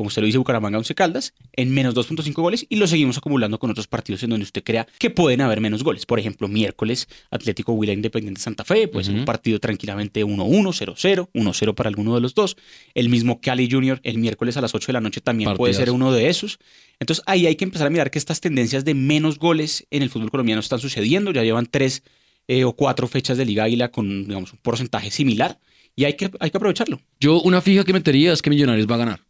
como 0.00 0.08
usted 0.08 0.22
lo 0.22 0.26
dice, 0.26 0.38
Bucaramanga 0.38 0.78
11 0.78 0.94
Caldas, 0.94 1.34
en 1.52 1.74
menos 1.74 1.94
2.5 1.94 2.32
goles 2.32 2.64
y 2.70 2.76
lo 2.76 2.86
seguimos 2.86 3.18
acumulando 3.18 3.58
con 3.58 3.70
otros 3.70 3.86
partidos 3.86 4.22
en 4.22 4.30
donde 4.30 4.44
usted 4.44 4.64
crea 4.64 4.86
que 4.98 5.10
pueden 5.10 5.42
haber 5.42 5.60
menos 5.60 5.84
goles. 5.84 6.06
Por 6.06 6.18
ejemplo, 6.18 6.48
miércoles, 6.48 7.06
Atlético 7.30 7.74
Huila 7.74 7.92
Independiente 7.92 8.40
Santa 8.40 8.64
Fe, 8.64 8.88
puede 8.88 9.04
ser 9.04 9.14
un 9.14 9.26
partido 9.26 9.60
tranquilamente 9.60 10.24
1-1, 10.24 10.38
0-0, 10.38 11.28
1-0 11.34 11.74
para 11.74 11.88
alguno 11.88 12.14
de 12.14 12.22
los 12.22 12.34
dos. 12.34 12.56
El 12.94 13.10
mismo 13.10 13.42
Cali 13.42 13.68
Junior 13.70 14.00
el 14.02 14.16
miércoles 14.16 14.56
a 14.56 14.62
las 14.62 14.74
8 14.74 14.86
de 14.86 14.92
la 14.94 15.02
noche 15.02 15.20
también 15.20 15.54
puede 15.54 15.74
ser 15.74 15.90
uno 15.90 16.12
de 16.12 16.30
esos. 16.30 16.58
Entonces 16.98 17.22
ahí 17.26 17.46
hay 17.46 17.56
que 17.56 17.64
empezar 17.64 17.86
a 17.86 17.90
mirar 17.90 18.10
que 18.10 18.18
estas 18.18 18.40
tendencias 18.40 18.86
de 18.86 18.94
menos 18.94 19.38
goles 19.38 19.86
en 19.90 20.02
el 20.02 20.08
fútbol 20.08 20.30
colombiano 20.30 20.60
están 20.60 20.78
sucediendo. 20.78 21.30
Ya 21.30 21.44
llevan 21.44 21.66
tres 21.66 22.04
eh, 22.48 22.64
o 22.64 22.72
cuatro 22.72 23.06
fechas 23.06 23.36
de 23.36 23.44
Liga 23.44 23.64
Águila 23.64 23.90
con 23.90 24.24
digamos, 24.26 24.54
un 24.54 24.60
porcentaje 24.60 25.10
similar 25.10 25.58
y 25.94 26.04
hay 26.04 26.14
que, 26.14 26.30
hay 26.40 26.50
que 26.50 26.56
aprovecharlo 26.56 27.02
Yo 27.18 27.42
una 27.42 27.60
fija 27.60 27.84
que 27.84 27.92
metería 27.92 28.32
es 28.32 28.40
que 28.40 28.48
Millonarios 28.48 28.86
va 28.90 28.94
a 28.94 28.98
ganar. 28.98 29.29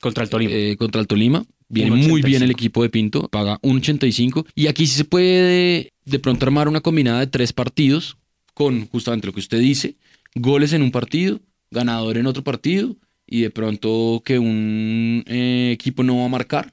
Contra 0.00 0.24
el 0.24 0.30
Tolima. 0.30 0.52
eh, 0.52 0.76
contra 0.76 1.00
el 1.00 1.06
Tolima. 1.06 1.44
Viene 1.68 1.90
1.85. 1.90 2.08
muy 2.08 2.22
bien 2.22 2.42
el 2.42 2.50
equipo 2.50 2.82
de 2.82 2.88
Pinto, 2.88 3.28
paga 3.28 3.58
un 3.62 3.76
85. 3.76 4.46
Y 4.54 4.68
aquí 4.68 4.86
sí 4.86 4.96
se 4.96 5.04
puede 5.04 5.92
de 6.04 6.18
pronto 6.18 6.46
armar 6.46 6.68
una 6.68 6.80
combinada 6.80 7.20
de 7.20 7.26
tres 7.26 7.52
partidos 7.52 8.16
con 8.54 8.88
justamente 8.88 9.26
lo 9.26 9.32
que 9.32 9.40
usted 9.40 9.60
dice, 9.60 9.96
goles 10.34 10.72
en 10.72 10.82
un 10.82 10.90
partido, 10.90 11.40
ganador 11.70 12.16
en 12.16 12.26
otro 12.26 12.42
partido 12.42 12.96
y 13.26 13.42
de 13.42 13.50
pronto 13.50 14.22
que 14.24 14.38
un 14.38 15.22
eh, 15.26 15.70
equipo 15.72 16.02
no 16.02 16.18
va 16.18 16.24
a 16.24 16.28
marcar. 16.28 16.72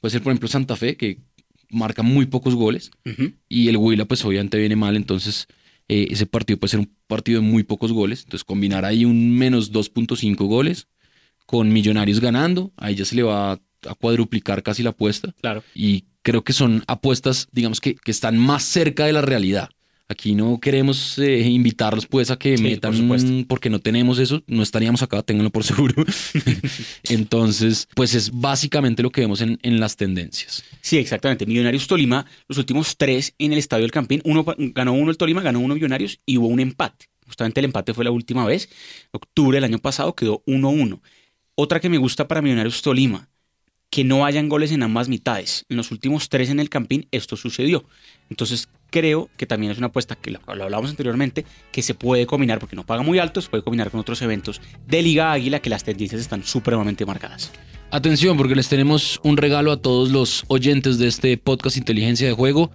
Puede 0.00 0.12
ser 0.12 0.22
por 0.22 0.30
ejemplo 0.32 0.48
Santa 0.48 0.76
Fe 0.76 0.96
que 0.96 1.18
marca 1.70 2.02
muy 2.02 2.26
pocos 2.26 2.54
goles 2.54 2.90
y 3.48 3.68
el 3.68 3.76
Huila 3.76 4.04
pues 4.06 4.24
obviamente 4.24 4.56
viene 4.58 4.76
mal, 4.76 4.96
entonces 4.96 5.48
eh, 5.88 6.08
ese 6.10 6.26
partido 6.26 6.58
puede 6.58 6.70
ser 6.70 6.80
un 6.80 6.90
partido 7.06 7.40
de 7.40 7.46
muy 7.46 7.62
pocos 7.62 7.92
goles. 7.92 8.22
Entonces 8.22 8.44
combinar 8.44 8.84
ahí 8.84 9.04
un 9.04 9.36
menos 9.36 9.72
2.5 9.72 10.36
goles 10.46 10.86
con 11.48 11.72
Millonarios 11.72 12.20
ganando, 12.20 12.72
ahí 12.76 12.94
ya 12.94 13.06
se 13.06 13.16
le 13.16 13.22
va 13.22 13.52
a, 13.52 13.60
a 13.86 13.94
cuadruplicar 13.94 14.62
casi 14.62 14.82
la 14.82 14.90
apuesta. 14.90 15.34
Claro. 15.40 15.64
Y 15.74 16.04
creo 16.20 16.44
que 16.44 16.52
son 16.52 16.84
apuestas, 16.86 17.48
digamos, 17.52 17.80
que, 17.80 17.94
que 17.94 18.10
están 18.10 18.36
más 18.36 18.62
cerca 18.64 19.06
de 19.06 19.14
la 19.14 19.22
realidad. 19.22 19.70
Aquí 20.10 20.34
no 20.34 20.60
queremos 20.60 21.18
eh, 21.18 21.40
invitarlos 21.40 22.06
pues 22.06 22.30
a 22.30 22.38
que 22.38 22.58
Sí, 22.58 22.62
metan, 22.62 23.08
por 23.08 23.18
porque 23.46 23.70
no 23.70 23.78
tenemos 23.78 24.18
eso, 24.18 24.42
no 24.46 24.62
estaríamos 24.62 25.02
acá, 25.02 25.22
ténganlo 25.22 25.48
por 25.48 25.64
seguro. 25.64 26.04
Entonces, 27.08 27.88
pues 27.94 28.14
es 28.14 28.30
básicamente 28.30 29.02
lo 29.02 29.08
que 29.08 29.22
vemos 29.22 29.40
en, 29.40 29.58
en 29.62 29.80
las 29.80 29.96
tendencias. 29.96 30.64
Sí, 30.82 30.98
exactamente. 30.98 31.46
Millonarios 31.46 31.86
Tolima, 31.86 32.26
los 32.46 32.58
últimos 32.58 32.98
tres 32.98 33.34
en 33.38 33.54
el 33.54 33.58
Estadio 33.58 33.82
del 33.84 33.90
Campín. 33.90 34.20
Uno 34.26 34.44
ganó 34.74 34.92
uno 34.92 35.10
el 35.10 35.16
Tolima, 35.16 35.40
ganó 35.40 35.60
uno 35.60 35.74
Millonarios 35.74 36.20
y 36.26 36.36
hubo 36.36 36.48
un 36.48 36.60
empate. 36.60 37.08
Justamente 37.26 37.60
el 37.60 37.66
empate 37.66 37.94
fue 37.94 38.04
la 38.04 38.10
última 38.10 38.44
vez. 38.44 38.68
Octubre 39.12 39.56
del 39.56 39.64
año 39.64 39.78
pasado 39.78 40.14
quedó 40.14 40.42
1-1. 40.46 41.00
Otra 41.60 41.80
que 41.80 41.88
me 41.88 41.98
gusta 41.98 42.28
para 42.28 42.40
Millonarios 42.40 42.82
Tolima, 42.82 43.28
que 43.90 44.04
no 44.04 44.24
hayan 44.24 44.48
goles 44.48 44.70
en 44.70 44.84
ambas 44.84 45.08
mitades. 45.08 45.66
En 45.68 45.76
los 45.76 45.90
últimos 45.90 46.28
tres 46.28 46.50
en 46.50 46.60
el 46.60 46.70
Campín 46.70 47.08
esto 47.10 47.36
sucedió. 47.36 47.84
Entonces 48.30 48.68
creo 48.90 49.28
que 49.36 49.44
también 49.44 49.72
es 49.72 49.78
una 49.78 49.88
apuesta 49.88 50.14
que 50.14 50.30
lo, 50.30 50.38
hablábamos 50.46 50.90
anteriormente, 50.90 51.44
que 51.72 51.82
se 51.82 51.94
puede 51.94 52.26
combinar, 52.26 52.60
porque 52.60 52.76
no 52.76 52.86
paga 52.86 53.02
muy 53.02 53.18
alto, 53.18 53.42
se 53.42 53.48
puede 53.48 53.64
combinar 53.64 53.90
con 53.90 53.98
otros 53.98 54.22
eventos 54.22 54.60
de 54.86 55.02
Liga 55.02 55.32
Águila 55.32 55.58
que 55.58 55.68
las 55.68 55.82
tendencias 55.82 56.20
están 56.20 56.44
supremamente 56.44 57.04
marcadas. 57.04 57.50
Atención, 57.90 58.36
porque 58.36 58.54
les 58.54 58.68
tenemos 58.68 59.18
un 59.24 59.36
regalo 59.36 59.72
a 59.72 59.82
todos 59.82 60.12
los 60.12 60.44
oyentes 60.46 60.98
de 60.98 61.08
este 61.08 61.36
podcast 61.38 61.76
Inteligencia 61.76 62.28
de 62.28 62.34
Juego 62.34 62.70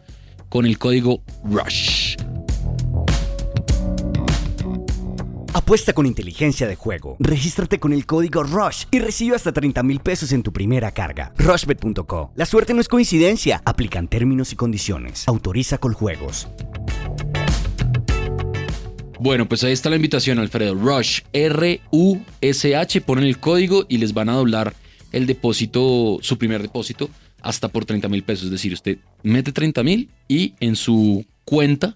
con 0.50 0.66
el 0.66 0.78
código 0.78 1.24
RUSH. 1.46 2.33
Apuesta 5.56 5.94
con 5.94 6.08
inteligencia 6.08 6.68
de 6.68 6.76
juego. 6.76 7.16
Regístrate 7.20 7.80
con 7.80 7.94
el 7.94 8.08
código 8.08 8.42
RUSH 8.42 8.88
y 8.90 8.98
recibe 8.98 9.36
hasta 9.36 9.54
30 9.54 9.84
mil 9.84 10.00
pesos 10.00 10.32
en 10.32 10.42
tu 10.42 10.52
primera 10.52 10.92
carga. 10.92 11.32
Rushbet.co. 11.38 12.32
La 12.36 12.48
suerte 12.48 12.74
no 12.74 12.82
es 12.82 12.88
coincidencia. 12.88 13.62
Aplican 13.64 14.08
términos 14.08 14.52
y 14.52 14.56
condiciones. 14.56 15.28
Autoriza 15.28 15.78
con 15.78 15.94
juegos. 15.94 16.48
Bueno, 19.20 19.48
pues 19.48 19.64
ahí 19.64 19.74
está 19.74 19.92
la 19.92 19.96
invitación, 19.96 20.40
Alfredo. 20.40 20.74
Rush, 20.74 21.22
R-U-S-H, 21.32 23.02
ponen 23.02 23.26
el 23.26 23.38
código 23.38 23.86
y 23.88 24.00
les 24.00 24.16
van 24.16 24.30
a 24.30 24.34
doblar 24.34 24.74
el 25.12 25.28
depósito, 25.28 26.18
su 26.22 26.40
primer 26.40 26.64
depósito, 26.64 27.12
hasta 27.44 27.68
por 27.68 27.86
30 27.86 28.10
mil 28.10 28.24
pesos. 28.24 28.46
Es 28.46 28.52
decir, 28.52 28.74
usted 28.74 28.98
mete 29.22 29.52
30 29.52 29.84
mil 29.84 30.10
y 30.28 30.56
en 30.60 30.76
su 30.76 31.24
cuenta 31.46 31.96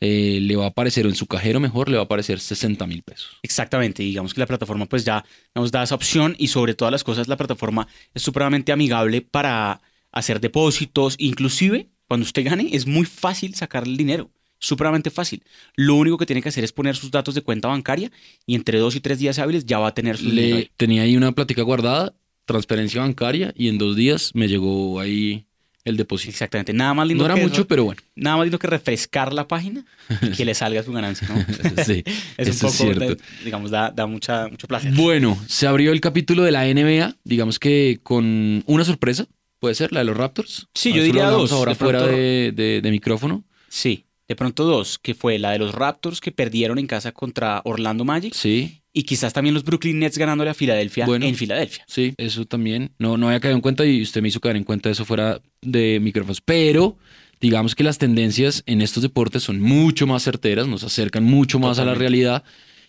eh, 0.00 0.38
le 0.40 0.56
va 0.56 0.64
a 0.64 0.68
aparecer, 0.68 1.06
o 1.06 1.08
en 1.08 1.14
su 1.16 1.26
cajero 1.26 1.58
mejor, 1.60 1.88
le 1.88 1.96
va 1.96 2.02
a 2.02 2.04
aparecer 2.04 2.38
60 2.38 2.86
mil 2.86 3.02
pesos. 3.02 3.38
Exactamente, 3.42 4.02
y 4.02 4.06
digamos 4.06 4.32
que 4.34 4.40
la 4.40 4.46
plataforma 4.46 4.86
pues 4.86 5.04
ya 5.04 5.24
nos 5.54 5.72
da 5.72 5.82
esa 5.82 5.94
opción 5.94 6.36
y 6.38 6.48
sobre 6.48 6.74
todas 6.74 6.92
las 6.92 7.04
cosas 7.04 7.26
la 7.28 7.36
plataforma 7.36 7.88
es 8.14 8.22
supremamente 8.22 8.70
amigable 8.72 9.22
para 9.22 9.80
hacer 10.12 10.40
depósitos, 10.40 11.16
inclusive 11.18 11.88
cuando 12.06 12.24
usted 12.24 12.44
gane 12.44 12.70
es 12.72 12.86
muy 12.86 13.04
fácil 13.06 13.54
sacar 13.54 13.84
el 13.84 13.96
dinero, 13.96 14.30
supremamente 14.58 15.10
fácil. 15.10 15.42
Lo 15.74 15.94
único 15.96 16.16
que 16.16 16.26
tiene 16.26 16.42
que 16.42 16.48
hacer 16.48 16.64
es 16.64 16.72
poner 16.72 16.96
sus 16.96 17.10
datos 17.10 17.34
de 17.34 17.42
cuenta 17.42 17.68
bancaria 17.68 18.10
y 18.46 18.54
entre 18.54 18.78
dos 18.78 18.96
y 18.96 19.00
tres 19.00 19.18
días 19.18 19.38
hábiles 19.38 19.66
ya 19.66 19.78
va 19.78 19.88
a 19.88 19.94
tener 19.94 20.16
su 20.16 20.30
dinero 20.30 20.56
Le 20.56 20.62
ahí. 20.62 20.70
tenía 20.76 21.02
ahí 21.02 21.16
una 21.16 21.32
plática 21.32 21.62
guardada, 21.62 22.14
transferencia 22.44 23.00
bancaria, 23.02 23.52
y 23.56 23.68
en 23.68 23.78
dos 23.78 23.94
días 23.96 24.30
me 24.34 24.48
llegó 24.48 25.00
ahí 25.00 25.47
el 25.84 25.96
depósito. 25.96 26.30
Exactamente, 26.30 26.72
nada 26.72 26.92
más 26.94 27.06
lindo 27.08 27.22
No 27.22 27.26
era 27.26 27.34
que 27.34 27.42
mucho, 27.48 27.66
pero 27.66 27.84
bueno. 27.84 28.00
nada 28.14 28.36
más 28.36 28.44
lindo 28.44 28.58
que 28.58 28.66
refrescar 28.66 29.32
la 29.32 29.48
página 29.48 29.84
y 30.22 30.30
que 30.30 30.44
le 30.44 30.54
salga 30.54 30.82
su 30.82 30.92
ganancia, 30.92 31.26
¿no? 31.28 31.36
Sí, 31.84 32.02
es 32.36 32.46
un 32.48 32.52
eso 32.52 32.60
poco, 32.66 32.72
es 32.72 32.76
cierto. 32.78 33.04
de- 33.14 33.16
digamos, 33.44 33.70
da, 33.70 33.90
da 33.90 34.06
mucha, 34.06 34.48
mucho 34.48 34.66
placer. 34.68 34.92
Bueno, 34.94 35.38
se 35.46 35.66
abrió 35.66 35.92
el 35.92 36.00
capítulo 36.00 36.42
de 36.42 36.52
la 36.52 36.64
NBA, 36.66 37.16
digamos 37.24 37.58
que 37.58 38.00
con 38.02 38.62
una 38.66 38.84
sorpresa, 38.84 39.26
puede 39.60 39.74
ser, 39.74 39.92
la 39.92 40.00
de 40.00 40.04
los 40.06 40.16
Raptors. 40.16 40.68
Sí, 40.74 40.92
yo 40.92 41.02
diría 41.02 41.30
dos, 41.30 41.52
ahora 41.52 41.72
de 41.72 41.76
fuera 41.76 41.98
pronto- 42.00 42.16
de, 42.16 42.52
de- 42.54 42.80
de 42.82 42.90
micrófono. 42.90 43.44
Sí, 43.68 44.04
de 44.28 44.36
pronto 44.36 44.64
dos, 44.64 44.98
que 44.98 45.14
fue 45.14 45.38
la 45.38 45.52
de 45.52 45.58
los 45.58 45.74
Raptors 45.74 46.20
que 46.20 46.32
perdieron 46.32 46.78
en 46.78 46.86
casa 46.86 47.12
contra 47.12 47.62
Orlando 47.64 48.04
Magic 48.04 48.34
Sí, 48.34 48.82
y 48.98 49.04
quizás 49.04 49.32
también 49.32 49.54
los 49.54 49.62
Brooklyn 49.62 50.00
Nets 50.00 50.18
ganándole 50.18 50.50
a 50.50 50.54
Filadelfia 50.54 51.06
Bueno. 51.06 51.24
en 51.24 51.36
Filadelfia. 51.36 51.84
sí, 51.86 52.14
eso 52.16 52.46
también. 52.46 52.90
No, 52.98 53.16
no 53.16 53.28
había 53.28 53.38
caído 53.38 53.54
en 53.54 53.60
cuenta 53.60 53.86
y 53.86 54.02
usted 54.02 54.20
me 54.22 54.26
hizo 54.28 54.40
caer 54.40 54.56
en 54.56 54.64
cuenta 54.64 54.88
de 54.88 54.94
eso 54.94 55.04
fuera 55.04 55.40
de 55.62 56.00
micrófonos. 56.00 56.40
Pero 56.40 56.98
digamos 57.40 57.76
que 57.76 57.84
las 57.84 57.98
tendencias 57.98 58.64
en 58.66 58.80
estos 58.80 59.04
deportes 59.04 59.44
son 59.44 59.60
mucho 59.60 60.08
más 60.08 60.24
certeras, 60.24 60.66
nos 60.66 60.82
acercan 60.82 61.22
mucho 61.22 61.60
más 61.60 61.78
a 61.78 61.84
la 61.84 61.94
realidad. 61.94 62.42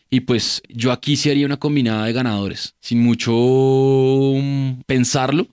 Y 0.10 0.22
pues 0.22 0.64
yo 0.68 0.92
aquí 0.92 1.16
sí 1.16 1.30
haría 1.30 1.46
una 1.46 1.58
combinada 1.58 2.06
de 2.08 2.14
ganadores, 2.14 2.74
sin 2.82 3.02
mucho 3.04 3.32
mm, 4.42 4.82
pensarlo. 4.88 5.48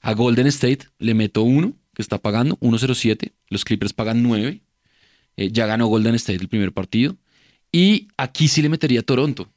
A 0.00 0.14
Golden 0.14 0.46
State 0.46 0.86
le 0.98 1.12
meto 1.12 1.42
uno, 1.42 1.74
que 1.94 2.00
está 2.00 2.16
pagando 2.16 2.56
1.07. 2.60 3.32
Los 3.50 3.66
Clippers 3.66 3.92
pagan 3.92 4.22
9. 4.22 4.62
Eh, 5.36 5.50
ya 5.52 5.66
ganó 5.66 5.86
Golden 5.88 6.14
State 6.14 6.40
el 6.40 6.48
primer 6.48 6.72
partido. 6.72 7.16
Y 7.70 8.08
aquí 8.16 8.48
sí 8.48 8.62
le 8.62 8.70
metería 8.70 9.00
a 9.00 9.02
Toronto 9.02 9.52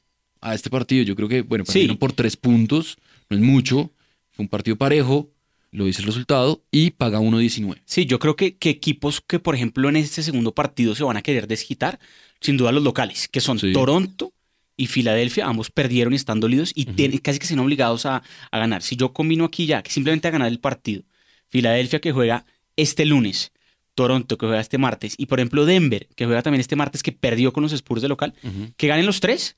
a 0.50 0.54
este 0.54 0.70
partido. 0.70 1.02
Yo 1.04 1.16
creo 1.16 1.28
que, 1.28 1.42
bueno, 1.42 1.64
Sí. 1.64 1.72
perdieron 1.74 1.96
por 1.98 2.12
tres 2.12 2.36
puntos, 2.36 2.96
no 3.28 3.36
es 3.36 3.42
mucho. 3.42 3.92
Fue 4.32 4.42
un 4.44 4.48
partido 4.48 4.76
parejo, 4.76 5.30
lo 5.72 5.84
dice 5.86 6.00
el 6.02 6.06
resultado, 6.06 6.62
y 6.70 6.90
paga 6.90 7.20
1.19. 7.20 7.80
Sí, 7.84 8.06
yo 8.06 8.18
creo 8.18 8.36
que, 8.36 8.56
que 8.56 8.70
equipos 8.70 9.20
que, 9.20 9.38
por 9.38 9.54
ejemplo, 9.54 9.88
en 9.88 9.96
este 9.96 10.22
segundo 10.22 10.54
partido 10.54 10.94
se 10.94 11.04
van 11.04 11.16
a 11.16 11.22
querer 11.22 11.46
desquitar, 11.46 11.98
sin 12.40 12.56
duda 12.56 12.72
los 12.72 12.82
locales, 12.82 13.28
que 13.28 13.40
son 13.40 13.58
Sí. 13.58 13.72
Toronto 13.72 14.32
y 14.76 14.86
Filadelfia, 14.88 15.46
ambos 15.46 15.70
perdieron 15.70 16.12
y 16.12 16.16
están 16.16 16.38
dolidos 16.40 16.72
y 16.74 16.84
tienen- 16.84 17.18
casi 17.18 17.38
que 17.38 17.46
son 17.46 17.58
obligados 17.60 18.04
a, 18.06 18.22
a 18.50 18.58
ganar. 18.58 18.82
Si 18.82 18.96
yo 18.96 19.12
combino 19.14 19.44
aquí 19.46 19.64
ya, 19.66 19.82
que 19.82 19.90
simplemente 19.90 20.28
a 20.28 20.30
ganar 20.30 20.48
el 20.48 20.60
partido, 20.60 21.02
Filadelfia 21.48 22.00
que 22.00 22.12
juega 22.12 22.44
este 22.76 23.04
lunes, 23.06 23.52
Toronto 23.94 24.36
que 24.36 24.44
juega 24.46 24.60
este 24.60 24.76
martes, 24.76 25.14
y 25.16 25.24
por 25.26 25.38
ejemplo 25.40 25.64
Denver 25.64 26.08
que 26.14 26.26
juega 26.26 26.42
también 26.42 26.60
este 26.60 26.76
martes 26.76 27.02
que 27.02 27.12
perdió 27.12 27.52
con 27.54 27.62
los 27.62 27.72
Spurs 27.72 28.02
de 28.02 28.08
local, 28.08 28.34
que 28.76 28.86
ganen 28.86 29.06
los 29.06 29.20
tres, 29.20 29.56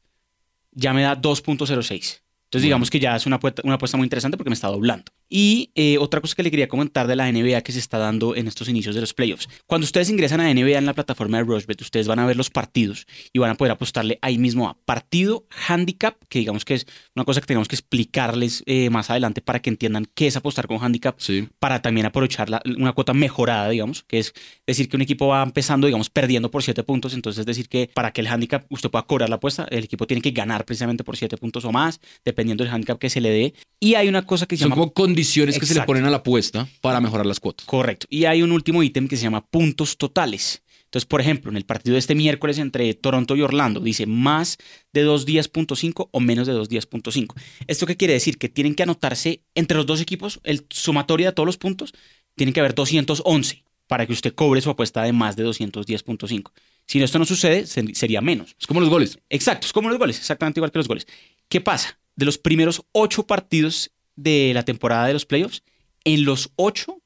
ya 0.83 0.93
me 0.93 1.03
da 1.03 1.15
2.06. 1.17 2.28
Entonces, 2.49 2.63
Bueno. 2.65 2.77
digamos 2.77 2.91
que 2.91 2.99
ya 2.99 3.15
es 3.15 3.27
una 3.27 3.37
apuesta, 3.37 3.61
una 3.65 3.75
apuesta 3.75 3.99
muy 3.99 4.07
interesante 4.07 4.39
porque 4.39 4.49
me 4.51 4.55
está 4.55 4.69
doblando. 4.69 5.13
Y 5.29 5.71
eh, 5.75 5.99
otra 5.99 6.23
cosa 6.23 6.35
que 6.35 6.43
le 6.43 6.51
quería 6.51 6.67
comentar 6.69 7.07
de 7.07 7.15
la 7.15 7.31
NBA 7.31 7.61
que 7.61 7.73
se 7.73 7.79
está 7.79 7.99
dando 7.99 8.35
en 8.35 8.49
estos 8.49 8.69
inicios 8.71 8.95
de 8.95 9.03
los 9.03 9.13
playoffs. 9.13 9.47
Cuando 9.67 9.85
ustedes 9.85 10.09
ingresan 10.09 10.41
a 10.41 10.49
NBA 10.51 10.79
en 10.79 10.87
la 10.87 10.95
plataforma 10.95 11.37
de 11.37 11.45
Rushbet, 11.45 11.79
ustedes 11.83 12.09
van 12.09 12.19
a 12.19 12.25
ver 12.25 12.37
los 12.39 12.49
partidos 12.49 13.07
y 13.35 13.39
van 13.39 13.51
a 13.51 13.55
poder 13.55 13.73
apostarle 13.73 14.19
ahí 14.23 14.39
mismo 14.39 14.67
a 14.67 14.79
partido, 14.87 15.45
handicap, 15.69 16.17
que 16.31 16.39
digamos 16.39 16.65
que 16.65 16.75
es 16.75 16.87
una 17.15 17.27
cosa 17.27 17.43
que 17.43 17.47
tenemos 17.47 17.69
que 17.69 17.77
explicarles 17.77 18.63
eh, 18.65 18.89
más 18.89 19.11
adelante 19.11 19.43
para 19.43 19.61
que 19.61 19.69
entiendan 19.69 20.07
qué 20.15 20.27
es 20.29 20.37
apostar 20.37 20.67
con 20.67 20.83
handicap 20.83 21.17
Sí. 21.19 21.49
para 21.59 21.83
también 21.83 22.07
aprovechar 22.07 22.49
la- 22.49 22.63
una 22.65 22.93
cuota 22.95 23.13
mejorada, 23.13 23.69
digamos, 23.69 24.05
que 24.05 24.21
es 24.21 24.33
decir 24.67 24.89
que 24.89 24.97
un 24.97 25.03
equipo 25.03 25.27
va 25.29 25.43
empezando, 25.43 25.87
digamos, 25.87 26.09
perdiendo 26.09 26.51
por 26.51 26.63
7 26.63 26.83
puntos, 26.85 27.13
entonces 27.13 27.41
es 27.41 27.47
decir 27.47 27.69
que 27.69 27.91
para 27.93 28.13
que 28.13 28.23
el 28.23 28.29
handicap 28.29 28.65
usted 28.71 28.89
pueda 28.91 29.03
cobrar 29.07 29.29
la 29.29 29.37
apuesta, 29.37 29.67
el 29.71 29.85
equipo 29.85 30.07
tiene 30.07 30.23
que 30.23 30.31
ganar 30.31 30.65
precisamente 30.65 31.05
por 31.05 31.19
7 31.19 31.37
puntos 31.37 31.65
o 31.67 31.73
más, 31.73 32.01
dependiendo 32.39 32.63
del 32.65 32.73
handicap 32.73 32.99
que 32.99 33.11
se 33.11 33.21
le 33.21 33.31
dé. 33.31 33.55
Y 33.81 33.95
hay 33.95 34.09
una 34.09 34.25
cosa 34.25 34.47
que 34.47 34.57
se 34.57 34.63
Son 34.63 34.71
llama... 34.71 34.81
como 34.83 34.93
condiciones 34.93 35.59
que 35.59 35.67
se 35.67 35.75
le 35.75 35.83
ponen 35.83 36.05
a 36.05 36.11
la 36.11 36.19
apuesta 36.19 36.69
para 36.81 37.01
mejorar 37.01 37.27
las 37.27 37.41
cuotas. 37.41 37.67
Correcto. 37.67 38.07
Y 38.09 38.27
hay 38.27 38.43
un 38.43 38.53
último 38.53 38.83
ítem 38.83 39.09
que 39.09 39.17
se 39.17 39.25
llama 39.25 39.45
puntos 39.45 39.97
totales. 39.97 40.63
Entonces, 40.85 41.07
por 41.07 41.21
ejemplo, 41.21 41.51
en 41.51 41.57
el 41.57 41.65
partido 41.67 41.95
de 41.95 41.99
este 41.99 42.15
miércoles 42.15 42.59
entre 42.59 42.95
Toronto 42.95 43.37
y 43.37 43.43
Orlando, 43.43 43.81
dice 43.81 44.07
más 44.07 44.57
de 44.93 45.03
2 45.03 45.27
días.5 45.27 46.09
o 46.13 46.21
menos 46.21 46.47
de 46.47 46.55
2 46.55 46.69
días.5. 46.69 47.35
¿Esto 47.67 47.87
qué 47.87 47.97
quiere 47.97 48.15
decir? 48.15 48.39
Que 48.39 48.49
tienen 48.49 48.75
que 48.75 48.85
anotarse 48.85 49.43
entre 49.55 49.77
los 49.77 49.85
dos 49.85 50.01
equipos, 50.01 50.41
el 50.45 50.65
sumatorio 50.71 51.27
de 51.27 51.33
todos 51.33 51.47
los 51.47 51.59
puntos, 51.59 51.93
tiene 52.37 52.53
que 52.55 52.61
haber 52.61 52.75
211 52.75 53.65
para 53.87 54.07
que 54.07 54.13
usted 54.15 54.35
cobre 54.35 54.61
su 54.63 54.71
apuesta 54.71 55.03
de 55.03 55.13
más 55.13 55.37
de 55.37 55.45
210.5. 55.45 56.53
Si 56.87 57.03
esto 57.03 57.19
no 57.19 57.27
sucede, 57.27 57.67
se- 57.67 57.95
sería 57.95 58.23
menos. 58.23 58.55
Es 58.59 58.67
como 58.67 58.81
los 58.81 58.89
goles. 58.89 59.19
Exacto, 59.29 59.67
es 59.67 59.73
como 59.75 59.91
los 59.91 59.99
goles, 59.99 60.17
exactamente 60.19 60.59
igual 60.61 60.71
que 60.73 60.79
los 60.79 60.89
goles. 60.89 61.07
¿Qué 61.51 61.61
pasa? 61.61 61.99
De 62.19 62.27
los 62.27 62.37
primeros 62.37 62.83
ocho 62.91 63.27
partidos 63.29 63.93
de 64.17 64.51
la 64.53 64.65
temporada 64.65 65.07
de 65.07 65.13
los 65.13 65.25
playoffs, 65.25 65.63
en 66.05 66.25
los 66.25 66.51
ocho 66.57 67.01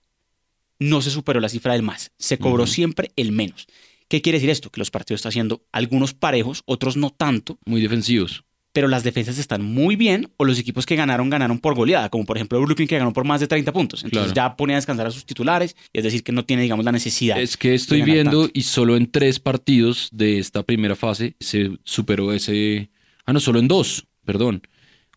no 0.78 1.02
se 1.02 1.10
superó 1.10 1.38
la 1.38 1.50
cifra 1.50 1.74
del 1.74 1.82
más, 1.82 2.10
se 2.18 2.38
cobró 2.38 2.66
siempre 2.66 3.12
el 3.16 3.30
menos. 3.30 3.66
¿Qué 4.08 4.22
quiere 4.22 4.38
decir 4.38 4.48
esto? 4.50 4.70
Que 4.70 4.80
los 4.80 4.90
partidos 4.90 5.18
están 5.20 5.32
siendo 5.32 5.62
algunos 5.70 6.14
parejos, 6.14 6.62
otros 6.64 6.96
no 6.96 7.10
tanto, 7.10 7.58
Muy 7.66 7.80
defensivos. 7.82 8.44
pero 8.72 8.88
las 8.88 9.04
defensas 9.04 9.36
están 9.38 9.62
muy 9.62 9.96
bien 9.96 10.30
o 10.38 10.44
los 10.46 10.58
equipos 10.58 10.86
que 10.86 10.96
ganaron 10.96 11.28
ganaron 11.28 11.58
por 11.58 11.74
goleada, 11.74 12.08
como 12.08 12.24
por 12.24 12.38
ejemplo 12.38 12.58
Brooklyn 12.62 12.88
que 12.88 12.96
ganó 12.98 13.12
por 13.12 13.24
más 13.26 13.40
de 13.40 13.46
30 13.48 13.70
puntos. 13.72 14.02
Entonces 14.04 14.32
Claro. 14.32 14.50
ya 14.52 14.56
pone 14.56 14.72
a 14.72 14.76
descansar 14.76 15.06
a 15.06 15.10
sus 15.10 15.26
titulares, 15.26 15.76
es 15.92 16.04
decir, 16.04 16.22
que 16.24 16.32
no 16.32 16.44
tiene, 16.46 16.62
digamos, 16.62 16.84
la 16.86 16.92
necesidad. 16.92 17.38
Es 17.38 17.58
que 17.58 17.74
estoy 17.74 18.00
viendo 18.00 18.44
tanto. 18.44 18.50
y 18.58 18.62
solo 18.62 18.96
en 18.96 19.10
tres 19.10 19.38
partidos 19.40 20.08
de 20.10 20.38
esta 20.38 20.62
primera 20.62 20.96
fase 20.96 21.36
se 21.38 21.70
superó 21.84 22.32
ese. 22.32 22.90
Ah, 23.26 23.32
no, 23.34 23.40
solo 23.40 23.58
en 23.60 23.68
dos, 23.68 24.06
perdón. 24.24 24.62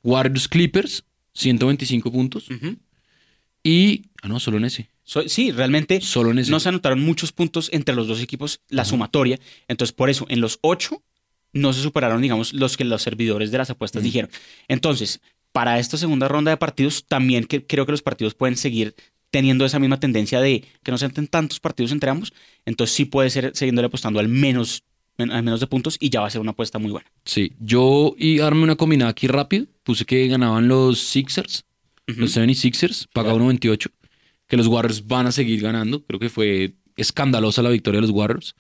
Warriors 0.06 0.48
Clippers, 0.48 1.04
125 1.34 2.12
puntos. 2.12 2.48
Y. 3.64 4.04
Ah, 4.22 4.28
no, 4.28 4.40
solo 4.40 4.58
en 4.58 4.66
ese. 4.66 4.90
So- 5.04 5.28
sí, 5.28 5.52
realmente 5.52 6.02
Solo 6.02 6.32
en 6.32 6.40
ese. 6.40 6.52
no 6.52 6.60
se 6.60 6.70
anotaron 6.70 7.02
muchos 7.02 7.32
puntos 7.32 7.70
entre 7.74 7.96
los 7.96 8.08
dos 8.08 8.22
equipos, 8.22 8.62
la 8.70 8.86
sumatoria. 8.86 9.40
Entonces, 9.68 9.94
por 9.94 10.10
eso, 10.10 10.26
en 10.30 10.42
los 10.42 10.60
ocho 10.62 11.04
no 11.54 11.74
se 11.74 11.82
superaron, 11.82 12.22
digamos, 12.22 12.54
los 12.54 12.76
que 12.78 12.84
los 12.86 13.02
servidores 13.02 13.52
de 13.52 13.58
las 13.58 13.70
apuestas 13.70 14.04
dijeron. 14.04 14.30
Entonces, 14.68 15.22
para 15.52 15.80
esta 15.80 15.98
segunda 15.98 16.28
ronda 16.28 16.52
de 16.52 16.58
partidos, 16.58 17.06
también 17.08 17.46
que, 17.46 17.66
creo 17.66 17.86
que 17.86 17.92
los 17.94 18.02
partidos 18.02 18.34
pueden 18.34 18.58
seguir 18.58 18.96
teniendo 19.32 19.66
esa 19.66 19.80
misma 19.80 20.00
tendencia 20.00 20.42
de 20.42 20.64
que 20.84 20.92
no 20.92 20.98
se 20.98 21.06
entren 21.06 21.28
tantos 21.28 21.60
partidos 21.60 21.92
entre 21.92 22.10
ambos. 22.10 22.34
Entonces, 22.66 22.96
sí 22.96 23.06
puede 23.06 23.30
ser 23.30 23.52
siguiéndole 23.56 23.88
apostando 23.88 24.20
al 24.20 24.28
menos, 24.28 24.84
al 25.18 25.44
menos 25.44 25.60
de 25.60 25.68
puntos 25.68 25.98
y 26.00 26.10
ya 26.10 26.22
va 26.22 26.28
a 26.28 26.30
ser 26.30 26.42
una 26.42 26.52
apuesta 26.52 26.80
muy 26.80 26.92
buena. 26.92 27.08
Sí, 27.26 27.54
yo 27.60 28.16
y 28.18 28.40
arme 28.40 28.64
una 28.64 28.76
combinada 28.76 29.12
aquí 29.12 29.28
rápido. 29.28 29.66
Puse 29.84 30.06
que 30.06 30.28
ganaban 30.28 30.68
los 30.68 31.00
Sixers, 31.00 31.64
los 32.08 32.36
76ers, 32.36 33.08
pagaba 33.14 33.36
Claro. 33.38 33.52
1.28. 33.54 33.88
Que 34.48 34.58
los 34.58 34.68
Warriors 34.68 35.08
van 35.08 35.28
a 35.28 35.32
seguir 35.32 35.62
ganando. 35.62 36.04
Creo 36.06 36.20
que 36.20 36.30
fue 36.30 36.74
escandalosa 36.98 37.62
la 37.62 37.70
victoria 37.70 38.00
de 38.00 38.08
los 38.08 38.12
Warriors. 38.16 38.56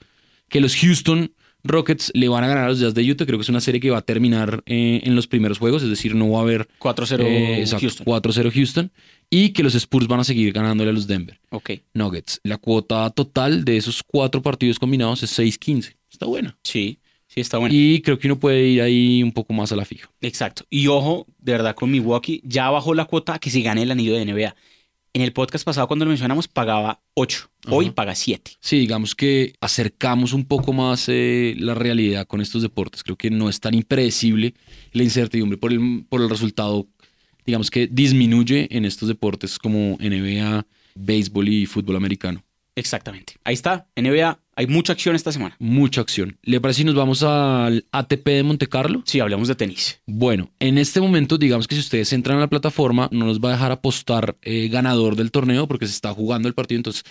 Que 0.50 0.60
los 0.62 0.76
Houston 0.76 1.32
Rockets 1.63 2.12
le 2.13 2.28
van 2.28 2.44
a 2.44 2.48
ganar 2.48 2.65
a 2.65 2.70
los 2.70 2.80
Jazz 2.80 2.94
de 2.94 3.10
Utah. 3.10 3.26
Creo 3.26 3.39
que 3.39 3.44
es 3.44 3.50
una 3.50 3.60
serie 3.62 3.82
que 3.82 3.89
va 3.89 3.98
a 3.98 4.02
terminar 4.02 4.63
eh, 4.68 5.02
en 5.04 5.15
los 5.15 5.28
primeros 5.28 5.58
juegos, 5.58 5.82
es 5.84 5.89
decir, 5.89 6.13
no 6.15 6.30
va 6.30 6.39
a 6.39 6.41
haber 6.44 6.68
4-0 6.80 7.20
eh, 7.22 7.65
Houston. 7.80 8.06
4-0 8.06 8.52
Houston. 8.54 8.91
Y 9.30 9.50
que 9.50 9.63
los 9.63 9.74
Spurs 9.74 10.08
van 10.08 10.20
a 10.20 10.24
seguir 10.24 10.54
ganándole 10.54 10.91
a 10.91 10.94
los 10.94 11.08
Denver 11.08 11.39
Ok, 11.50 11.72
Nuggets. 11.96 12.39
La 12.44 12.58
cuota 12.60 13.10
total 13.10 13.65
de 13.65 13.78
esos 13.78 14.04
cuatro 14.04 14.44
partidos 14.44 14.78
combinados 14.78 15.24
es 15.24 15.38
6-15. 15.39 15.96
Está 16.15 16.28
buena. 16.28 16.58
sí, 16.63 16.99
sí 17.28 17.41
está 17.41 17.58
bueno. 17.58 17.75
Y 17.75 18.01
creo 18.01 18.17
que 18.17 18.28
uno 18.28 18.39
puede 18.39 18.65
ir 18.65 18.82
ahí 18.82 19.21
un 19.21 19.34
poco 19.34 19.51
más 19.54 19.69
a 19.73 19.75
la 19.75 19.84
fija. 19.84 20.10
Exacto. 20.21 20.63
Y 20.69 20.88
ojo, 20.88 21.28
de 21.39 21.51
verdad, 21.51 21.75
con 21.75 21.91
Milwaukee 21.91 22.41
ya 22.45 22.69
bajó 22.69 22.93
la 22.93 23.04
cuota 23.04 23.38
que 23.38 23.49
se 23.49 23.60
gane 23.62 23.82
el 23.84 23.91
anillo 23.91 24.15
de 24.15 24.23
NBA. 24.25 24.56
En 25.13 25.21
el 25.21 25.34
podcast 25.34 25.65
pasado, 25.65 25.88
cuando 25.88 26.06
lo 26.06 26.10
mencionamos, 26.10 26.47
pagaba 26.47 27.01
8. 27.15 27.49
Hoy 27.69 27.86
Ajá. 27.88 27.95
paga 27.95 28.15
7. 28.15 28.51
Sí, 28.62 28.80
digamos 28.80 29.15
que 29.15 29.56
acercamos 29.62 30.32
un 30.34 30.45
poco 30.45 30.71
más 30.71 31.06
eh, 31.10 31.56
la 31.58 31.73
realidad 31.73 32.25
con 32.28 32.39
estos 32.41 32.62
deportes. 32.62 33.04
Creo 33.04 33.17
que 33.17 33.30
no 33.30 33.49
es 33.49 33.60
tan 33.60 33.73
impredecible 33.73 34.54
la 34.93 35.04
incertidumbre 35.04 35.58
por 35.58 35.71
el, 35.73 36.06
por 36.08 36.21
el 36.21 36.30
resultado, 36.30 36.88
digamos 37.45 37.69
que 37.71 37.88
disminuye 37.88 38.67
en 38.71 38.86
estos 38.86 39.08
deportes 39.10 39.58
como 39.60 39.97
NBA, 39.99 40.65
béisbol 40.95 41.49
y 41.49 41.65
fútbol 41.65 41.95
americano. 41.97 42.43
Exactamente. 42.75 43.36
Ahí 43.45 43.54
está, 43.54 43.88
NBA. 43.95 44.38
Hay 44.58 44.68
mucha 44.68 44.94
acción 44.94 45.15
esta 45.15 45.34
semana. 45.34 45.56
Mucha 45.60 46.00
acción. 46.00 46.38
¿Le 46.41 46.62
parece 46.62 46.80
si 46.80 46.84
nos 46.86 46.96
vamos 46.96 47.24
al 47.24 47.86
ATP 47.91 48.26
de 48.26 48.44
Monte 48.44 48.68
Carlo? 48.68 49.02
Sí, 49.06 49.20
hablemos 49.20 49.50
de 49.50 49.56
tenis. 49.56 50.00
Bueno, 50.06 50.50
en 50.60 50.78
este 50.78 51.02
momento, 51.02 51.38
digamos 51.38 51.68
que 51.68 51.76
si 51.76 51.82
ustedes 51.82 52.13
entran 52.13 52.38
a 52.38 52.41
la 52.41 52.48
plataforma, 52.48 53.10
no 53.12 53.26
nos 53.26 53.41
va 53.41 53.50
a 53.50 53.52
dejar 53.54 53.74
apostar 53.74 54.38
eh, 54.41 54.70
ganador 54.70 55.18
del 55.18 55.32
torneo 55.32 55.68
porque 55.68 55.88
se 55.88 55.91
está 55.91 56.13
jugando 56.13 56.48
el 56.48 56.54
partido. 56.54 56.78
Entonces, 56.78 57.04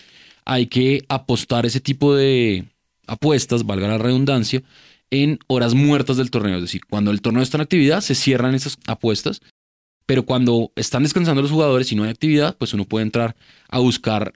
hay 0.46 0.68
que 0.68 1.04
apostar 1.10 1.66
ese 1.66 1.80
tipo 1.80 2.14
de 2.14 2.64
apuestas, 3.06 3.66
valga 3.66 3.88
la 3.88 3.98
redundancia, 3.98 4.62
en 5.10 5.38
horas 5.46 5.74
muertas 5.74 6.16
del 6.16 6.30
torneo. 6.30 6.56
Es 6.56 6.62
decir, 6.62 6.80
cuando 6.88 7.10
el 7.10 7.20
torneo 7.20 7.42
está 7.42 7.58
en 7.58 7.62
actividad, 7.62 8.00
se 8.00 8.14
cierran 8.14 8.54
esas 8.54 8.78
apuestas. 8.86 9.42
Pero 10.06 10.24
cuando 10.24 10.72
están 10.76 11.02
descansando 11.02 11.42
los 11.42 11.50
jugadores 11.50 11.92
y 11.92 11.94
no 11.94 12.04
hay 12.04 12.10
actividad, 12.10 12.56
pues 12.56 12.72
uno 12.72 12.86
puede 12.86 13.04
entrar 13.04 13.36
a 13.68 13.80
buscar 13.80 14.32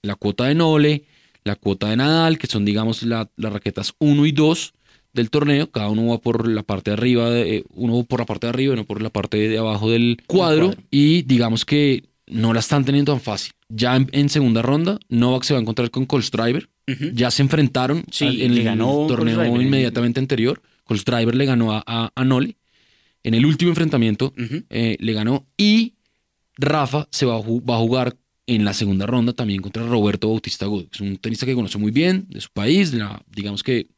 la 0.00 0.14
cuota 0.14 0.44
de 0.44 0.54
Nole, 0.54 1.04
la 1.46 1.56
cuota 1.56 1.88
de 1.88 1.96
Nadal, 1.96 2.38
que 2.38 2.46
son, 2.46 2.64
digamos, 2.64 3.02
la- 3.02 3.30
las 3.36 3.52
raquetas 3.52 3.94
1 3.98 4.26
y 4.26 4.32
2 4.32 4.74
del 5.12 5.30
torneo. 5.30 5.70
Cada 5.70 5.88
uno 5.88 6.06
va 6.08 6.18
por 6.18 6.46
la 6.48 6.62
parte 6.62 6.90
de 6.90 6.94
arriba, 6.96 7.30
de- 7.30 7.56
eh, 7.58 7.64
uno 7.74 8.02
por 8.04 8.20
la 8.20 8.26
parte 8.26 8.46
de 8.46 8.50
arriba 8.50 8.72
y 8.72 8.74
uno 8.74 8.84
por 8.84 9.00
la 9.00 9.10
parte 9.10 9.36
de 9.36 9.56
abajo 9.58 9.90
del 9.90 10.18
cuadro. 10.26 10.66
cuadro. 10.68 10.82
Y 10.90 11.22
digamos 11.22 11.64
que 11.64 12.04
no 12.26 12.52
la 12.52 12.60
están 12.60 12.84
teniendo 12.84 13.12
tan 13.12 13.20
fácil. 13.20 13.52
Ya 13.68 13.96
en, 13.96 14.08
en 14.12 14.28
segunda 14.28 14.60
ronda, 14.62 14.98
Novak 15.08 15.44
se 15.44 15.54
va 15.54 15.58
a 15.60 15.62
encontrar 15.62 15.90
con 15.90 16.04
Colstriver. 16.06 16.68
Ujú. 16.88 17.10
Ya 17.14 17.30
se 17.30 17.42
enfrentaron 17.42 18.04
Sí, 18.10 18.26
al- 18.26 18.40
en 18.40 18.52
el 18.52 18.62
ganó 18.64 19.06
torneo 19.08 19.44
inmediatamente 19.60 20.20
anterior. 20.20 20.60
Colstriver 20.84 21.34
le 21.34 21.46
ganó 21.46 21.72
a, 21.72 21.82
a, 21.86 22.10
a 22.14 22.24
Nole. 22.24 22.56
En 23.24 23.34
el 23.34 23.44
último 23.46 23.70
enfrentamiento 23.70 24.32
eh, 24.70 24.96
le 25.00 25.12
ganó. 25.12 25.46
Y 25.56 25.94
Rafa 26.56 27.08
se 27.10 27.26
va 27.26 27.36
a, 27.36 27.40
va 27.40 27.74
a 27.74 27.78
jugar 27.78 28.16
en 28.46 28.64
la 28.64 28.72
segunda 28.74 29.06
ronda 29.06 29.32
también 29.32 29.60
contra 29.62 29.84
Roberto 29.86 30.28
Bautista 30.28 30.64
Agut. 30.66 30.94
Es 30.94 31.00
un 31.00 31.16
tenista 31.16 31.46
que 31.46 31.54
conoce 31.54 31.78
muy 31.78 31.90
bien 31.90 32.26
de 32.28 32.40
su 32.40 32.48
país. 32.50 32.92
la- 32.94 33.22
digamos 33.34 33.62
que 33.62 33.88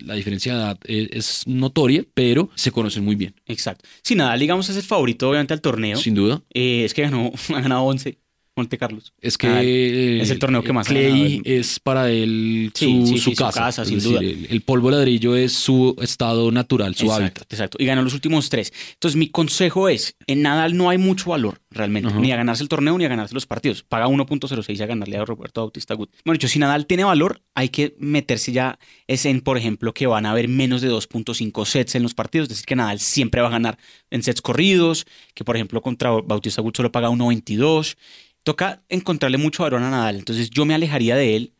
la 0.00 0.14
diferencia 0.14 0.52
de 0.54 0.58
edad 0.60 0.78
es, 0.84 1.08
es 1.12 1.46
notoria, 1.46 2.04
pero 2.14 2.50
se 2.56 2.72
conocen 2.72 3.04
muy 3.04 3.14
bien, 3.14 3.34
Exacto. 3.46 3.88
Si 4.02 4.14
nada, 4.16 4.36
digamos, 4.36 4.68
es 4.68 4.76
el 4.76 4.82
favorito, 4.82 5.28
obviamente, 5.30 5.54
al 5.54 5.60
torneo. 5.60 5.96
sin 5.96 6.14
duda. 6.14 6.42
Eh, 6.52 6.84
es 6.84 6.92
que 6.94 7.02
ganó, 7.02 7.30
ha 7.54 7.60
ganado 7.60 7.82
11. 7.84 8.18
Monte 8.56 8.78
Carlos. 8.78 9.12
Es 9.20 9.36
que 9.36 9.46
Ah, 9.48 9.62
eh, 9.62 10.20
es 10.22 10.30
el 10.30 10.38
torneo 10.38 10.62
que 10.62 10.72
más 10.72 10.88
ha 10.88 10.94
ganado 10.94 11.12
Clay 11.14 11.42
es 11.44 11.80
para 11.80 12.10
él 12.10 12.70
su, 12.74 12.84
Sí, 12.84 13.06
sí, 13.06 13.18
su 13.18 13.30
sí, 13.30 13.36
su 13.36 13.42
casa. 13.52 13.84
sin 13.84 13.96
decir, 13.96 14.10
duda. 14.12 14.20
El, 14.20 14.46
el 14.48 14.60
polvo 14.60 14.90
ladrillo 14.90 15.34
es 15.34 15.52
su 15.52 15.96
estado 16.00 16.50
natural, 16.52 16.94
su 16.94 17.04
exacto, 17.06 17.22
hábitat. 17.24 17.52
Exacto. 17.52 17.76
Y 17.80 17.86
ganó 17.86 18.02
los 18.02 18.14
últimos 18.14 18.48
tres. 18.50 18.72
Entonces, 18.92 19.16
mi 19.16 19.28
consejo 19.28 19.88
es: 19.88 20.14
en 20.26 20.42
Nadal 20.42 20.76
no 20.76 20.88
hay 20.88 20.98
mucho 20.98 21.30
valor 21.30 21.60
realmente, 21.70 22.14
ni 22.14 22.30
a 22.30 22.36
ganarse 22.36 22.62
el 22.62 22.68
torneo 22.68 22.96
ni 22.96 23.04
a 23.04 23.08
ganarse 23.08 23.34
los 23.34 23.46
partidos. 23.46 23.82
Paga 23.82 24.06
1.06 24.06 24.80
a 24.80 24.86
ganarle 24.86 25.16
a 25.16 25.24
Roberto 25.24 25.60
Bautista 25.62 25.94
Gut. 25.94 26.10
Bueno, 26.24 26.34
dicho, 26.34 26.46
si 26.46 26.60
Nadal 26.60 26.86
tiene 26.86 27.02
valor, 27.02 27.42
hay 27.54 27.68
que 27.70 27.96
meterse 27.98 28.52
ya 28.52 28.78
es 29.08 29.26
en, 29.26 29.40
por 29.40 29.58
ejemplo, 29.58 29.92
que 29.92 30.06
van 30.06 30.26
a 30.26 30.30
haber 30.30 30.46
menos 30.46 30.80
de 30.80 30.90
2.5 30.90 31.64
sets 31.66 31.96
en 31.96 32.04
los 32.04 32.14
partidos. 32.14 32.44
Es 32.44 32.48
decir, 32.50 32.66
que 32.66 32.76
Nadal 32.76 33.00
siempre 33.00 33.40
va 33.40 33.48
a 33.48 33.50
ganar 33.50 33.78
en 34.10 34.22
sets 34.22 34.40
corridos, 34.40 35.06
que 35.34 35.42
por 35.42 35.56
ejemplo 35.56 35.82
contra 35.82 36.10
Bautista 36.12 36.62
Gut 36.62 36.76
solo 36.76 36.92
paga 36.92 37.10
1.22. 37.10 37.96
Toca 38.44 38.82
encontrarle 38.88 39.38
mucho 39.38 39.62
valor 39.64 39.82
a 39.82 39.90
Nadal. 39.90 40.16
Entonces, 40.16 40.50
yo 40.50 40.64
me 40.64 40.74
alejaría 40.74 41.16
de 41.16 41.34
él 41.36 41.52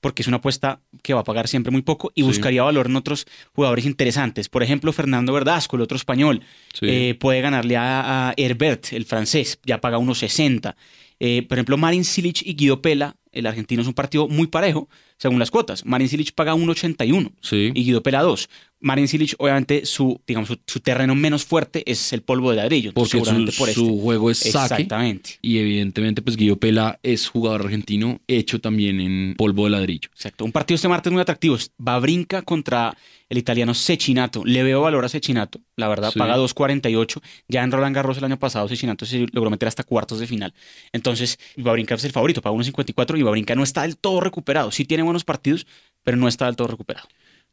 porque 0.00 0.22
es 0.22 0.28
una 0.28 0.36
apuesta 0.36 0.80
que 1.02 1.12
va 1.12 1.20
a 1.20 1.24
pagar 1.24 1.48
siempre 1.48 1.72
muy 1.72 1.82
poco 1.82 2.12
y 2.14 2.22
Sí. 2.22 2.28
buscaría 2.28 2.62
valor 2.62 2.86
en 2.86 2.94
otros 2.96 3.26
jugadores 3.52 3.84
interesantes. 3.84 4.48
Por 4.48 4.62
ejemplo, 4.62 4.92
Fernando 4.92 5.32
Verdasco, 5.32 5.74
el 5.74 5.82
otro 5.82 5.96
español, 5.96 6.42
Sí. 6.72 6.86
eh, 6.88 7.16
puede 7.18 7.40
ganarle 7.40 7.76
a, 7.76 8.28
a 8.28 8.34
Herbert, 8.36 8.92
el 8.92 9.04
francés, 9.04 9.58
ya 9.64 9.80
paga 9.80 9.98
1.60. 9.98 10.76
Eh, 11.18 11.42
por 11.48 11.58
ejemplo, 11.58 11.76
Marin 11.76 12.04
Cilic 12.04 12.42
y 12.42 12.54
Guido 12.54 12.80
Pela, 12.80 13.16
el 13.32 13.46
argentino, 13.46 13.82
es 13.82 13.88
un 13.88 13.94
partido 13.94 14.28
muy 14.28 14.46
parejo 14.46 14.88
según 15.16 15.40
las 15.40 15.50
cuotas. 15.50 15.84
Marin 15.84 16.08
Cilic 16.08 16.32
paga 16.32 16.54
1.81 16.54 17.32
Sí. 17.42 17.72
y 17.74 17.82
Guido 17.84 18.04
Pela 18.04 18.22
2. 18.22 18.48
Marin 18.80 19.08
Cilic, 19.08 19.34
obviamente, 19.38 19.84
su, 19.86 20.20
digamos, 20.26 20.48
su, 20.48 20.58
su 20.66 20.80
terreno 20.80 21.14
menos 21.16 21.44
fuerte 21.44 21.82
es 21.90 22.12
el 22.12 22.22
polvo 22.22 22.50
de 22.50 22.58
ladrillo. 22.58 22.92
porque 22.94 23.10
su, 23.10 23.16
seguramente 23.18 23.52
por 23.58 23.68
su 23.70 23.86
este. 23.88 24.00
juego 24.02 24.30
es 24.30 24.38
saque. 24.38 24.74
Exactamente. 24.82 25.38
Y 25.42 25.58
evidentemente, 25.58 26.22
pues 26.22 26.36
Guido 26.36 26.56
Pela 26.56 27.00
es 27.02 27.28
jugador 27.28 27.62
argentino, 27.62 28.20
hecho 28.28 28.60
también 28.60 29.00
en 29.00 29.34
polvo 29.36 29.64
de 29.64 29.70
ladrillo. 29.70 30.08
Exacto. 30.12 30.44
Un 30.44 30.52
partido 30.52 30.76
este 30.76 30.88
martes 30.88 31.12
muy 31.12 31.20
atractivo. 31.20 31.56
es 31.56 31.72
Babrinka 31.76 32.42
contra 32.42 32.96
el 33.28 33.36
italiano 33.38 33.74
Cecchinato. 33.74 34.44
Le 34.44 34.62
veo 34.62 34.80
valor 34.80 35.04
a 35.04 35.08
Cecchinato. 35.08 35.60
La 35.76 35.88
verdad, 35.88 36.12
Sí. 36.12 36.18
paga 36.18 36.36
2.48. 36.36 37.20
Ya 37.48 37.62
en 37.64 37.72
Roland 37.72 37.94
Garros 37.96 38.16
el 38.18 38.24
año 38.24 38.38
pasado 38.38 38.68
Cecchinato 38.68 39.04
se 39.06 39.26
logró 39.32 39.50
meter 39.50 39.66
hasta 39.68 39.82
cuartos 39.82 40.20
de 40.20 40.26
final. 40.26 40.54
Entonces, 40.92 41.38
Babrinka 41.56 41.96
es 41.96 42.04
el 42.04 42.12
favorito, 42.12 42.40
paga 42.42 42.54
1.54 42.56 43.18
y 43.18 43.22
Babrinka 43.22 43.54
no 43.54 43.64
está 43.64 43.82
del 43.82 43.96
todo 43.96 44.20
recuperado. 44.20 44.70
Sí 44.70 44.84
tiene 44.84 45.02
buenos 45.02 45.24
partidos, 45.24 45.66
pero 46.04 46.16
no 46.16 46.28
está 46.28 46.46
del 46.46 46.56
todo 46.56 46.68
recuperado. 46.68 47.08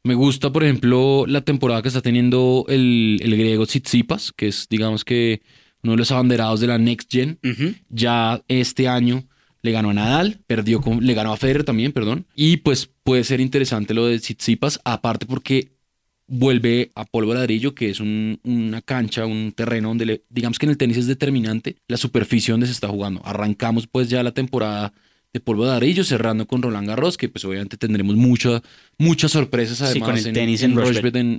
Me 0.05 0.13
gusta, 0.13 0.51
por 0.51 0.63
ejemplo, 0.63 1.25
la 1.27 1.41
temporada 1.41 1.81
que 1.81 1.87
está 1.87 2.01
teniendo 2.01 2.65
el, 2.69 3.19
el 3.23 3.31
griego 3.35 3.65
Tsitsipas, 3.65 4.31
que 4.31 4.47
es, 4.49 4.67
digamos 4.69 5.03
que, 5.03 5.41
uno 5.83 5.93
de 5.93 5.97
los 5.97 6.11
abanderados 6.11 6.59
de 6.59 6.67
la 6.67 6.77
Next 6.77 7.11
Gen. 7.11 7.39
Ya 7.89 8.41
este 8.47 8.87
año 8.87 9.27
le 9.63 9.71
ganó 9.71 9.89
a 9.89 9.93
Nadal, 9.95 10.39
perdió 10.47 10.79
con, 10.79 11.03
le 11.05 11.13
ganó 11.15 11.33
a 11.33 11.37
Federer 11.37 11.63
también, 11.63 11.91
perdón. 11.91 12.27
Y 12.35 12.57
pues 12.57 12.87
puede 13.03 13.23
ser 13.23 13.39
interesante 13.41 13.93
lo 13.95 14.05
de 14.05 14.19
Tsitsipas, 14.19 14.79
aparte 14.85 15.25
porque 15.25 15.71
vuelve 16.27 16.91
a 16.95 17.05
polvo 17.05 17.33
ladrillo, 17.33 17.75
que 17.75 17.89
es 17.89 17.99
un- 17.99 18.39
una 18.43 18.81
cancha, 18.81 19.25
un 19.25 19.51
terreno 19.53 19.89
donde, 19.89 20.05
le- 20.05 20.23
digamos 20.29 20.57
que 20.59 20.65
en 20.65 20.71
el 20.71 20.77
tenis 20.77 20.97
es 20.97 21.07
determinante 21.07 21.77
la 21.87 21.97
superficie 21.97 22.51
donde 22.51 22.65
se 22.67 22.71
está 22.73 22.87
jugando. 22.87 23.21
Arrancamos 23.25 23.85
pues 23.87 24.09
ya 24.09 24.23
la 24.23 24.33
temporada 24.33 24.91
de 25.35 25.41
polvo 25.41 25.65
de 25.65 25.71
ladrillo, 25.71 26.05
cerrando 26.05 26.47
con 26.47 26.61
Roland 26.61 26.87
Garros, 26.87 27.17
que 27.17 27.27
pues 27.27 27.43
obviamente 27.43 27.75
tendremos 27.75 28.15
mucha- 28.15 28.61
muchas 28.97 29.33
sorpresas 29.33 29.81
además 29.81 29.93
Sí, 29.93 29.99
con 29.99 30.17
el 30.29 30.33
tenis 30.33 30.63
en 30.63 30.71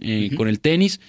eh, 0.02 0.30
con 0.36 0.48
el 0.48 0.60
tenis. 0.60 1.00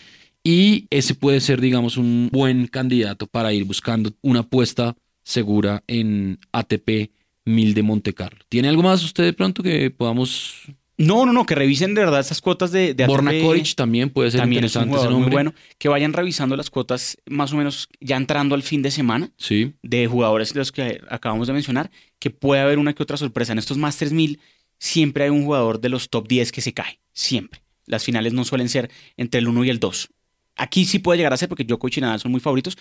Y 0.41 0.85
ese 0.89 1.13
puede 1.13 1.41
ser, 1.41 1.59
digamos, 1.59 1.97
un 1.97 2.29
buen 2.31 2.67
candidato 2.67 3.27
para 3.27 3.51
ir 3.51 3.65
buscando 3.65 4.13
una 4.21 4.39
apuesta 4.39 4.95
segura 5.21 5.83
en 5.87 6.39
ATP 6.53 7.11
1000 7.43 7.73
de 7.73 7.83
Monte 7.83 8.13
Carlo. 8.13 8.39
¿Tiene 8.47 8.69
algo 8.69 8.83
más 8.83 9.03
usted 9.03 9.25
de 9.25 9.33
pronto 9.33 9.61
que 9.61 9.91
podamos... 9.91 10.53
No, 10.97 11.27
no, 11.27 11.33
no, 11.33 11.45
que 11.45 11.53
revisen 11.53 11.93
de 11.93 12.01
verdad 12.01 12.19
esas 12.19 12.41
cuotas 12.41 12.71
de, 12.71 12.95
de 12.95 13.05
Borna. 13.05 13.31
Koric 13.39 13.75
también 13.75 14.09
puede 14.09 14.31
ser 14.31 14.41
También 14.41 14.63
es 14.63 14.75
un 14.75 14.83
interesante 14.83 14.97
ese 14.97 15.05
jugador 15.05 15.27
muy 15.27 15.31
bueno. 15.31 15.53
Que 15.77 15.89
vayan 15.89 16.11
revisando 16.13 16.55
las 16.55 16.71
cuotas 16.71 17.17
más 17.27 17.53
o 17.53 17.57
menos 17.57 17.87
ya 17.99 18.17
entrando 18.17 18.55
al 18.55 18.63
fin 18.63 18.81
de 18.81 18.89
semana. 18.89 19.29
Sí, 19.37 19.73
de 19.83 20.07
jugadores 20.07 20.53
de 20.53 20.59
los 20.59 20.71
que 20.71 20.99
acabamos 21.09 21.47
de 21.47 21.53
mencionar, 21.53 21.91
que 22.17 22.31
puede 22.31 22.61
haber 22.61 22.79
una 22.79 22.93
que 22.93 23.03
otra 23.03 23.17
sorpresa. 23.17 23.51
En 23.51 23.59
estos 23.59 23.77
Masters 23.77 24.11
1000 24.11 24.39
siempre 24.79 25.25
hay 25.25 25.29
un 25.29 25.45
jugador 25.45 25.79
de 25.79 25.89
los 25.89 26.09
top 26.09 26.27
10 26.27 26.51
que 26.51 26.61
se 26.61 26.73
cae, 26.73 26.99
siempre. 27.13 27.61
Las 27.85 28.03
finales 28.03 28.33
no 28.33 28.43
suelen 28.43 28.67
ser 28.67 28.89
entre 29.17 29.39
el 29.39 29.47
1 29.47 29.65
y 29.65 29.69
el 29.69 29.79
2. 29.79 30.09
Aquí 30.55 30.85
sí 30.85 30.97
puede 30.97 31.17
llegar 31.17 31.33
a 31.33 31.37
ser 31.37 31.47
porque 31.47 31.63
Djokovic 31.63 31.97
y 31.97 32.01
Nadal 32.01 32.19
son 32.19 32.31
muy 32.31 32.41
favoritos, 32.41 32.77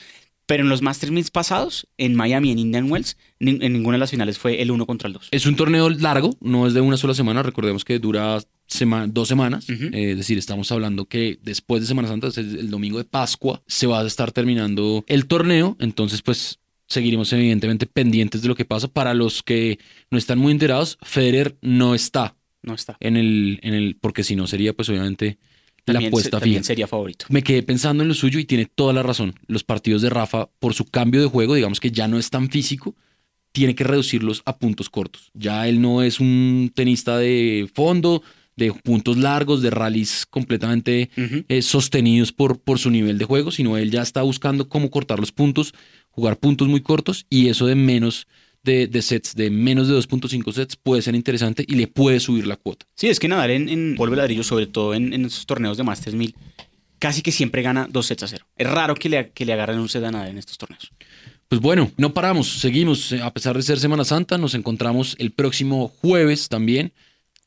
pero 0.46 0.62
en 0.62 0.68
los 0.68 0.80
Masters 0.82 1.12
1000 1.12 1.26
pasados, 1.32 1.86
en 1.98 2.14
Miami, 2.14 2.50
en 2.52 2.58
Indian 2.58 2.90
Wells, 2.90 3.16
en 3.40 3.58
ninguna 3.72 3.96
de 3.96 4.00
las 4.00 4.10
finales 4.10 4.38
fue 4.38 4.62
el 4.62 4.70
1 4.70 4.86
contra 4.86 5.08
el 5.08 5.12
2. 5.14 5.28
es 5.32 5.46
un 5.46 5.56
torneo 5.56 5.90
largo, 5.90 6.36
no 6.40 6.66
es 6.66 6.74
de 6.74 6.80
una 6.80 6.96
sola 6.96 7.14
semana, 7.14 7.42
recordemos 7.42 7.84
que 7.84 7.98
dura 7.98 8.38
sema- 8.68 9.06
dos 9.08 9.28
semanas. 9.28 9.68
Eh, 9.68 10.10
es 10.12 10.16
decir, 10.16 10.38
estamos 10.38 10.70
hablando 10.72 11.04
que 11.06 11.38
después 11.42 11.80
de 11.82 11.86
Semana 11.88 12.08
Santa, 12.08 12.28
el, 12.36 12.70
domingo 12.70 12.98
de 12.98 13.04
Pascua, 13.04 13.62
se 13.66 13.86
va 13.86 14.00
a 14.00 14.06
estar 14.06 14.32
terminando 14.32 15.04
el 15.08 15.26
torneo, 15.26 15.76
entonces 15.80 16.22
pues 16.22 16.58
seguiremos 16.88 17.32
evidentemente 17.32 17.86
pendientes 17.86 18.42
de 18.42 18.48
lo 18.48 18.54
que 18.54 18.64
pasa. 18.64 18.86
Para 18.88 19.14
los 19.14 19.42
que 19.42 19.78
no 20.10 20.18
están 20.18 20.38
muy 20.38 20.52
enterados, 20.52 20.98
Federer 21.02 21.56
no 21.60 21.94
está 21.96 22.36
No 22.62 22.74
está. 22.74 22.96
en 23.00 23.16
el, 23.16 23.58
en 23.62 23.74
el 23.74 23.96
porque 24.00 24.22
si 24.22 24.36
no 24.36 24.46
sería 24.46 24.72
pues 24.72 24.88
obviamente 24.88 25.38
También, 25.94 26.02
se- 26.04 26.08
apuesta 26.08 26.40
fija. 26.40 26.62
sería 26.62 26.86
favorito. 26.86 27.26
Me 27.28 27.42
quedé 27.42 27.62
pensando 27.62 28.02
en 28.02 28.08
lo 28.08 28.14
suyo 28.14 28.38
y 28.38 28.44
tiene 28.44 28.66
toda 28.66 28.92
la 28.92 29.02
razón. 29.02 29.34
Los 29.46 29.64
partidos 29.64 30.02
de 30.02 30.10
Rafa, 30.10 30.48
por 30.58 30.74
su 30.74 30.84
cambio 30.84 31.20
de 31.20 31.28
juego, 31.28 31.54
digamos 31.54 31.80
que 31.80 31.90
ya 31.90 32.08
no 32.08 32.18
es 32.18 32.28
tan 32.30 32.50
físico, 32.50 32.94
tiene 33.52 33.74
que 33.74 33.84
reducirlos 33.84 34.42
a 34.44 34.58
puntos 34.58 34.90
cortos. 34.90 35.30
Ya 35.32 35.66
él 35.68 35.80
no 35.80 36.02
es 36.02 36.20
un 36.20 36.70
tenista 36.74 37.16
de 37.18 37.70
fondo, 37.72 38.22
de 38.56 38.72
puntos 38.72 39.16
largos, 39.16 39.62
de 39.62 39.70
rallies 39.70 40.26
completamente 40.28 41.10
eh, 41.48 41.62
sostenidos 41.62 42.32
por, 42.32 42.58
por 42.58 42.78
su 42.78 42.90
nivel 42.90 43.16
de 43.18 43.24
juego, 43.24 43.50
sino 43.50 43.76
él 43.76 43.90
ya 43.90 44.02
está 44.02 44.22
buscando 44.22 44.68
cómo 44.68 44.90
cortar 44.90 45.20
los 45.20 45.30
puntos, 45.32 45.72
jugar 46.10 46.38
puntos 46.38 46.66
muy 46.68 46.80
cortos 46.80 47.26
y 47.30 47.48
eso 47.48 47.66
de 47.66 47.74
menos 47.74 48.26
de, 48.66 48.86
de 48.86 49.00
sets, 49.00 49.34
de 49.34 49.48
menos 49.48 49.88
de 49.88 49.94
2.5 49.94 50.52
sets, 50.52 50.76
puede 50.76 51.00
ser 51.00 51.14
interesante 51.14 51.64
y 51.66 51.76
le 51.76 51.86
puede 51.86 52.20
subir 52.20 52.46
la 52.46 52.56
cuota. 52.56 52.84
Sí, 52.94 53.08
es 53.08 53.18
que 53.18 53.28
Nadal 53.28 53.50
en, 53.52 53.68
en 53.70 53.94
polvo 53.96 54.10
de 54.14 54.18
ladrillo, 54.18 54.42
sobre 54.44 54.66
todo 54.66 54.92
en, 54.92 55.14
en 55.14 55.24
esos 55.24 55.46
torneos 55.46 55.78
de 55.78 55.84
Masters 55.84 56.14
1000, 56.14 56.34
casi 56.98 57.22
que 57.22 57.32
siempre 57.32 57.62
gana 57.62 57.88
dos 57.90 58.06
sets 58.06 58.24
a 58.24 58.28
cero. 58.28 58.44
Es 58.56 58.68
raro 58.68 58.94
que 58.94 59.08
le, 59.08 59.30
que 59.30 59.46
le 59.46 59.54
agarren 59.54 59.78
un 59.78 59.88
set 59.88 60.04
a 60.04 60.10
Nadal 60.10 60.28
en 60.28 60.38
estos 60.38 60.58
torneos. 60.58 60.90
Pues 61.48 61.60
bueno, 61.60 61.90
no 61.96 62.12
paramos, 62.12 62.48
seguimos. 62.60 63.12
eh, 63.12 63.22
A 63.22 63.32
pesar 63.32 63.56
de 63.56 63.62
ser 63.62 63.78
Semana 63.78 64.04
Santa, 64.04 64.36
nos 64.36 64.54
encontramos 64.54 65.14
el 65.18 65.30
próximo 65.30 65.88
jueves 66.02 66.48
también, 66.48 66.92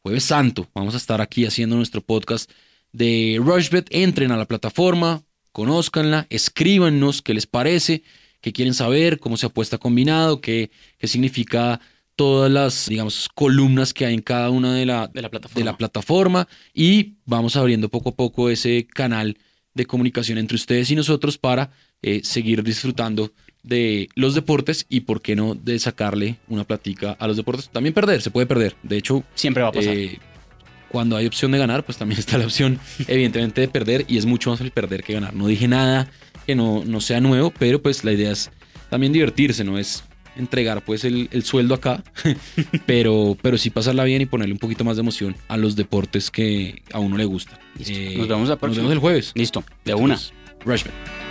jueves 0.01 0.23
santo. 0.23 0.67
Vamos 0.73 0.93
a 0.93 0.97
estar 0.97 1.19
aquí 1.21 1.45
haciendo 1.45 1.75
nuestro 1.75 2.01
podcast 2.01 2.49
de 2.93 3.39
Rushbet. 3.43 3.87
Entren 3.91 4.31
a 4.31 4.37
la 4.37 4.45
plataforma, 4.45 5.21
conózcanla, 5.51 6.27
escríbanos 6.29 7.21
qué 7.21 7.33
les 7.33 7.45
parece, 7.45 8.03
qué 8.41 8.53
quieren 8.53 8.73
saber, 8.73 9.19
cómo 9.19 9.37
se 9.37 9.45
apuesta 9.45 9.77
combinado, 9.77 10.41
qué, 10.41 10.71
qué 10.97 11.07
significa 11.07 11.79
todas 12.15 12.51
las, 12.51 12.87
digamos, 12.89 13.29
columnas 13.33 13.93
que 13.93 14.05
hay 14.05 14.13
en 14.13 14.21
cada 14.21 14.49
una 14.49 14.73
de 14.75 14.85
la, 14.85 15.07
De 15.07 15.21
la 15.21 15.29
plataforma. 15.29 15.59
de 15.59 15.65
la 15.65 15.77
plataforma 15.77 16.47
y 16.73 17.13
vamos 17.25 17.55
abriendo 17.55 17.87
poco 17.89 18.09
a 18.09 18.15
poco 18.15 18.49
ese 18.49 18.85
canal 18.87 19.37
de 19.73 19.85
comunicación 19.85 20.37
entre 20.37 20.55
ustedes 20.55 20.91
y 20.91 20.95
nosotros 20.95 21.37
para 21.37 21.71
eh, 22.01 22.19
seguir 22.23 22.63
disfrutando 22.63 23.31
de 23.63 24.09
los 24.15 24.35
deportes 24.35 24.85
y 24.89 25.01
por 25.01 25.21
qué 25.21 25.35
no 25.35 25.55
de 25.55 25.79
sacarle 25.79 26.37
una 26.49 26.63
platica 26.65 27.11
a 27.19 27.27
los 27.27 27.37
deportes. 27.37 27.69
También 27.69 27.93
perder, 27.93 28.21
se 28.21 28.31
puede 28.31 28.47
perder. 28.47 28.75
De 28.83 28.97
hecho, 28.97 29.23
Siempre 29.35 29.63
va 29.63 29.69
a 29.69 29.71
pasar. 29.71 29.95
eh, 29.95 30.17
cuando 30.89 31.15
hay 31.15 31.27
opción 31.27 31.51
de 31.51 31.57
ganar, 31.59 31.85
pues 31.85 31.97
también 31.97 32.19
está 32.19 32.37
la 32.37 32.45
opción 32.45 32.79
evidentemente 33.07 33.61
de 33.61 33.67
perder 33.69 34.05
y 34.09 34.17
es 34.17 34.25
mucho 34.25 34.49
más 34.49 34.59
fácil 34.59 34.71
perder 34.71 35.03
que 35.03 35.13
ganar. 35.13 35.33
No 35.33 35.47
dije 35.47 35.67
nada 35.69 36.09
que 36.49 36.55
no, 36.55 36.83
no 36.83 36.99
sea 36.99 37.21
nuevo, 37.21 37.53
pero 37.59 37.79
pues 37.79 38.03
la 38.03 38.11
idea 38.11 38.31
es 38.31 38.49
también 38.89 39.13
divertirse, 39.13 39.63
no 39.63 39.77
es 39.77 40.03
entregar 40.35 40.83
pues 40.83 41.03
el, 41.03 41.29
el 41.31 41.43
sueldo 41.43 41.75
acá, 41.75 42.03
pero, 42.87 43.37
pero 43.39 43.55
sí 43.59 43.69
pasarla 43.69 44.03
bien 44.03 44.23
y 44.23 44.25
ponerle 44.25 44.53
un 44.53 44.57
poquito 44.57 44.83
más 44.83 44.95
de 44.95 45.01
emoción 45.01 45.35
a 45.47 45.57
los 45.57 45.75
deportes 45.75 46.31
que 46.31 46.81
a 46.91 46.97
uno 46.97 47.17
le 47.17 47.25
gusta. 47.25 47.59
Listo. 47.77 47.93
Nos 48.17 48.27
vemos 48.27 48.47
la 48.49 48.55
Nos 48.55 48.59
próxima. 48.59 48.81
vemos 48.81 48.93
el 48.93 48.99
jueves. 48.99 49.31
Listo, 49.35 49.63
de 49.85 49.93
una. 49.93 50.17
Rushbet. 50.65 51.28